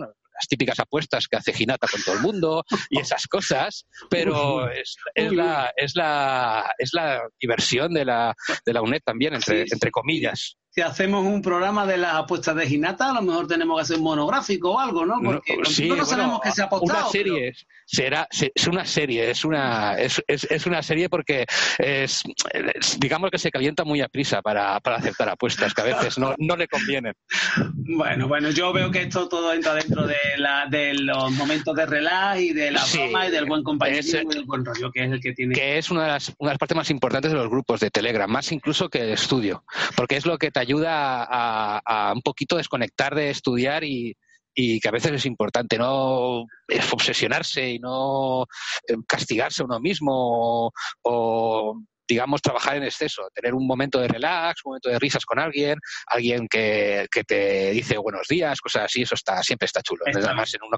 las 0.41 0.47
típicas 0.47 0.79
apuestas 0.79 1.27
que 1.27 1.37
hace 1.37 1.53
Ginata 1.53 1.87
con 1.87 2.01
todo 2.01 2.15
el 2.15 2.21
mundo 2.21 2.63
y 2.89 2.99
esas 2.99 3.27
cosas, 3.27 3.85
pero 4.09 4.69
es, 4.71 4.95
es 5.13 5.31
la, 5.31 5.71
es 5.75 5.95
la 5.95 6.73
es 6.77 6.93
la 6.93 7.21
diversión 7.39 7.93
de 7.93 8.05
la, 8.05 8.33
de 8.65 8.73
la 8.73 8.81
UNED 8.81 9.01
también, 9.05 9.35
entre, 9.35 9.61
entre 9.61 9.91
comillas. 9.91 10.57
Si 10.73 10.79
hacemos 10.79 11.25
un 11.25 11.41
programa 11.41 11.85
de 11.85 11.97
las 11.97 12.13
apuestas 12.13 12.55
de 12.55 12.65
Ginata, 12.65 13.09
a 13.09 13.13
lo 13.13 13.21
mejor 13.21 13.45
tenemos 13.45 13.77
que 13.77 13.81
hacer 13.81 13.97
un 13.97 14.03
monográfico 14.03 14.71
o 14.71 14.79
algo, 14.79 15.05
¿no? 15.05 15.15
Porque 15.21 15.57
No, 15.57 15.65
sí, 15.65 15.89
bueno, 15.89 16.05
sabemos 16.05 16.39
qué 16.41 16.51
se 16.51 16.61
ha 16.61 16.65
apostado. 16.65 17.01
Una 17.01 17.09
serie 17.11 17.53
será 17.85 18.25
se- 18.31 18.53
es 18.55 18.67
una 18.67 18.85
serie, 18.85 19.29
es 19.31 19.43
una 19.43 19.95
es, 19.95 20.23
es, 20.27 20.45
es 20.49 20.65
una 20.65 20.81
serie 20.81 21.09
porque 21.09 21.45
es, 21.77 22.23
es- 22.53 22.97
digamos 23.01 23.31
que 23.31 23.37
se 23.37 23.51
calienta 23.51 23.83
muy 23.83 23.99
a 23.99 24.07
prisa 24.07 24.41
para, 24.41 24.79
para 24.79 24.95
aceptar 24.95 25.27
apuestas 25.27 25.73
que 25.73 25.81
a 25.81 25.83
veces 25.83 26.17
no, 26.17 26.35
no 26.37 26.55
le 26.55 26.69
convienen. 26.69 27.15
pero- 27.53 27.71
Bueno, 27.97 28.27
bueno, 28.29 28.49
yo 28.51 28.71
veo 28.71 28.89
que 28.91 29.01
esto 29.01 29.27
todo 29.27 29.53
entra 29.53 29.73
dentro 29.75 30.07
de, 30.07 30.15
la, 30.37 30.67
de 30.69 30.93
los 30.93 31.31
momentos 31.33 31.75
de 31.75 31.85
relax 31.85 32.39
y 32.39 32.53
de 32.53 32.71
la 32.71 32.79
Sí, 32.81 32.97
broma 32.97 33.27
y 33.27 33.31
del 33.31 33.43
buen 33.45 33.63
compañerismo 33.63 34.31
y 34.31 34.35
del 34.35 34.45
buen 34.45 34.63
rollo, 34.63 34.89
que 34.89 35.03
es 35.03 35.11
el 35.11 35.19
que 35.19 35.33
tiene. 35.33 35.53
que 35.53 35.77
es 35.77 35.91
una 35.91 36.03
de, 36.03 36.07
las, 36.11 36.29
una 36.37 36.51
de 36.51 36.53
las 36.53 36.59
partes 36.59 36.77
más 36.77 36.89
importantes 36.89 37.29
de 37.29 37.37
los 37.37 37.49
grupos 37.49 37.81
de 37.81 37.91
Telegram, 37.91 38.31
más 38.31 38.49
incluso 38.53 38.87
que 38.89 38.99
el 38.99 39.09
estudio, 39.09 39.65
porque 39.97 40.15
es 40.15 40.25
lo 40.25 40.37
que 40.37 40.49
te 40.49 40.60
ayuda 40.61 41.23
a, 41.29 41.81
a 41.85 42.13
un 42.13 42.21
poquito 42.21 42.57
desconectar 42.57 43.13
de 43.15 43.29
estudiar 43.29 43.83
y, 43.83 44.15
y 44.53 44.79
que 44.79 44.87
a 44.87 44.91
veces 44.91 45.11
es 45.13 45.25
importante 45.25 45.77
no 45.77 46.45
es 46.67 46.91
obsesionarse 46.93 47.69
y 47.71 47.79
no 47.79 48.43
eh, 48.87 48.95
castigarse 49.07 49.61
a 49.61 49.65
uno 49.65 49.79
mismo 49.79 50.11
o, 50.13 50.71
o, 51.03 51.81
digamos 52.07 52.41
trabajar 52.41 52.75
en 52.75 52.83
exceso, 52.83 53.23
tener 53.33 53.53
un 53.53 53.65
momento 53.65 53.99
de 53.99 54.07
relax, 54.09 54.65
un 54.65 54.71
momento 54.71 54.89
de 54.89 54.99
risas 54.99 55.23
con 55.25 55.39
alguien, 55.39 55.77
alguien 56.07 56.47
que, 56.49 57.07
que 57.09 57.23
te 57.23 57.71
dice 57.71 57.97
buenos 57.97 58.27
días, 58.27 58.59
cosas 58.59 58.83
así, 58.85 59.03
eso 59.03 59.15
está 59.15 59.41
siempre 59.43 59.65
está 59.67 59.81
chulo. 59.81 60.03
Está 60.05 60.19
Además 60.19 60.53
en, 60.53 60.61
una- 60.63 60.77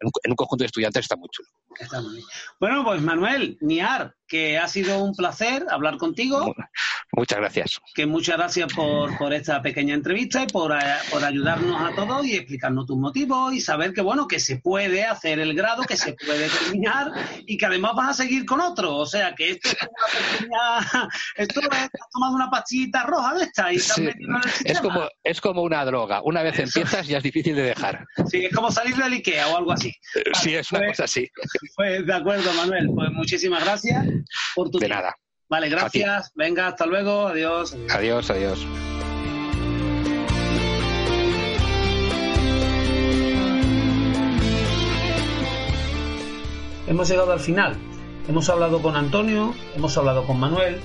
en 0.00 0.06
un- 0.08 0.12
en 0.24 0.30
un 0.32 0.36
conjunto 0.36 0.62
de 0.64 0.66
estudiantes 0.66 1.02
está 1.04 1.16
muy 1.16 1.28
chulo. 1.30 1.48
Está 1.80 2.02
muy 2.02 2.16
bien. 2.16 2.26
Bueno, 2.60 2.84
pues 2.84 3.00
Manuel, 3.00 3.56
Niar, 3.62 4.14
que 4.26 4.58
ha 4.58 4.68
sido 4.68 5.02
un 5.02 5.14
placer 5.14 5.64
hablar 5.70 5.96
contigo. 5.98 6.54
Muchas 7.12 7.38
gracias. 7.38 7.80
Que 7.94 8.06
muchas 8.06 8.36
gracias 8.36 8.72
por, 8.72 9.16
por 9.18 9.32
esta 9.32 9.62
pequeña 9.62 9.94
entrevista 9.94 10.42
y 10.42 10.46
por, 10.46 10.72
eh, 10.72 10.78
por 11.10 11.22
ayudarnos 11.24 11.80
a 11.80 11.94
todos 11.94 12.26
y 12.26 12.34
explicarnos 12.34 12.86
tus 12.86 12.96
motivos 12.96 13.52
y 13.54 13.60
saber 13.60 13.92
que, 13.92 14.00
bueno, 14.00 14.26
que 14.26 14.40
se 14.40 14.56
puede 14.56 15.04
hacer 15.04 15.38
el 15.38 15.54
grado, 15.54 15.82
que 15.84 15.96
se 15.96 16.14
puede 16.14 16.48
terminar 16.48 17.12
y 17.46 17.56
que 17.56 17.66
además 17.66 17.92
vas 17.94 18.10
a 18.10 18.22
seguir 18.24 18.44
con 18.46 18.60
otro. 18.60 18.96
O 18.96 19.06
sea, 19.06 19.34
que 19.34 19.50
esto 19.50 19.68
es 19.68 19.76
una 19.82 20.80
pequeña... 20.80 21.08
Esto 21.36 21.60
es 21.60 21.68
has 21.68 22.10
tomado 22.12 22.34
una 22.34 22.50
pastillita 22.50 23.02
roja 23.04 23.34
de 23.34 23.44
esta 23.44 23.72
y 23.72 23.76
has 23.76 23.82
Sí, 23.84 24.02
metido 24.02 24.30
en 24.30 24.36
el 24.36 24.70
es, 24.72 24.80
como, 24.80 25.08
es 25.22 25.40
como 25.40 25.62
una 25.62 25.84
droga. 25.84 26.22
Una 26.22 26.42
vez 26.42 26.58
empiezas 26.58 27.06
ya 27.06 27.18
es 27.18 27.22
difícil 27.22 27.54
de 27.54 27.62
dejar. 27.62 28.06
Sí, 28.30 28.44
es 28.46 28.54
como 28.54 28.70
salir 28.70 28.96
del 28.96 29.12
Ikea 29.12 29.48
o 29.48 29.56
algo 29.58 29.72
así. 29.72 29.94
Sí, 30.42 30.54
es 30.54 30.70
una 30.72 30.80
pues- 30.80 30.90
cosa 30.92 31.04
así. 31.04 31.28
Pues 31.76 32.06
de 32.06 32.12
acuerdo, 32.14 32.52
Manuel. 32.54 32.88
Pues 32.94 33.10
muchísimas 33.12 33.62
gracias 33.64 34.04
por 34.54 34.70
tu 34.70 34.78
De 34.78 34.86
tiempo. 34.86 35.02
nada. 35.02 35.16
Vale, 35.48 35.68
gracias. 35.68 36.32
Venga, 36.34 36.68
hasta 36.68 36.86
luego. 36.86 37.26
Adiós. 37.28 37.76
Adiós, 37.90 38.30
adiós. 38.30 38.66
Hemos 46.86 47.08
llegado 47.08 47.32
al 47.32 47.40
final. 47.40 47.76
Hemos 48.28 48.48
hablado 48.48 48.80
con 48.80 48.96
Antonio, 48.96 49.54
hemos 49.76 49.96
hablado 49.98 50.26
con 50.26 50.40
Manuel, 50.40 50.80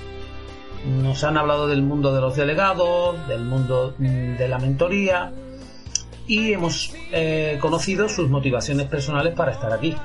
nos 1.02 1.24
han 1.24 1.38
hablado 1.38 1.68
del 1.68 1.82
mundo 1.82 2.14
de 2.14 2.20
los 2.20 2.36
delegados, 2.36 3.26
del 3.28 3.44
mundo 3.44 3.94
mm, 3.98 4.36
de 4.36 4.48
la 4.48 4.58
mentoría 4.58 5.32
y 6.26 6.52
hemos 6.52 6.92
eh, 7.12 7.58
conocido 7.60 8.08
sus 8.08 8.28
motivaciones 8.28 8.86
personales 8.88 9.34
para 9.34 9.52
estar 9.52 9.72
aquí. 9.72 9.96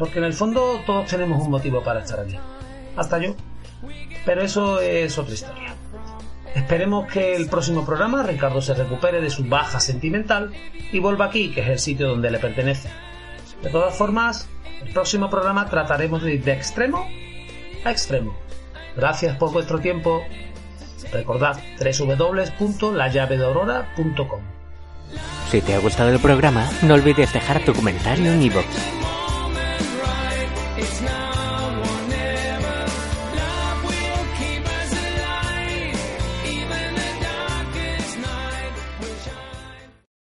Porque 0.00 0.18
en 0.18 0.24
el 0.24 0.32
fondo 0.32 0.82
todos 0.86 1.06
tenemos 1.06 1.40
un 1.44 1.50
motivo 1.50 1.84
para 1.84 2.00
estar 2.00 2.18
aquí. 2.20 2.38
Hasta 2.96 3.18
yo. 3.18 3.34
Pero 4.24 4.40
eso 4.40 4.80
es 4.80 5.18
otra 5.18 5.34
historia. 5.34 5.74
Esperemos 6.54 7.12
que 7.12 7.36
el 7.36 7.50
próximo 7.50 7.84
programa 7.84 8.22
Ricardo 8.22 8.62
se 8.62 8.72
recupere 8.72 9.20
de 9.20 9.28
su 9.28 9.44
baja 9.44 9.78
sentimental 9.78 10.54
y 10.90 10.98
vuelva 10.98 11.26
aquí, 11.26 11.52
que 11.52 11.60
es 11.60 11.68
el 11.68 11.78
sitio 11.78 12.08
donde 12.08 12.30
le 12.30 12.38
pertenece. 12.38 12.88
De 13.62 13.68
todas 13.68 13.94
formas, 13.94 14.48
el 14.82 14.90
próximo 14.94 15.28
programa 15.28 15.68
trataremos 15.68 16.22
de 16.22 16.36
ir 16.36 16.44
de 16.44 16.54
extremo 16.54 17.06
a 17.84 17.90
extremo. 17.90 18.34
Gracias 18.96 19.36
por 19.36 19.52
vuestro 19.52 19.80
tiempo. 19.80 20.22
Recordad 21.12 21.60
www.lallavedeaurora.com. 21.78 24.40
Si 25.50 25.60
te 25.60 25.74
ha 25.74 25.78
gustado 25.78 26.08
el 26.08 26.20
programa, 26.20 26.70
no 26.82 26.94
olvides 26.94 27.34
dejar 27.34 27.62
tu 27.66 27.74
comentario 27.74 28.32
en 28.32 28.42
iVoox. 28.42 29.19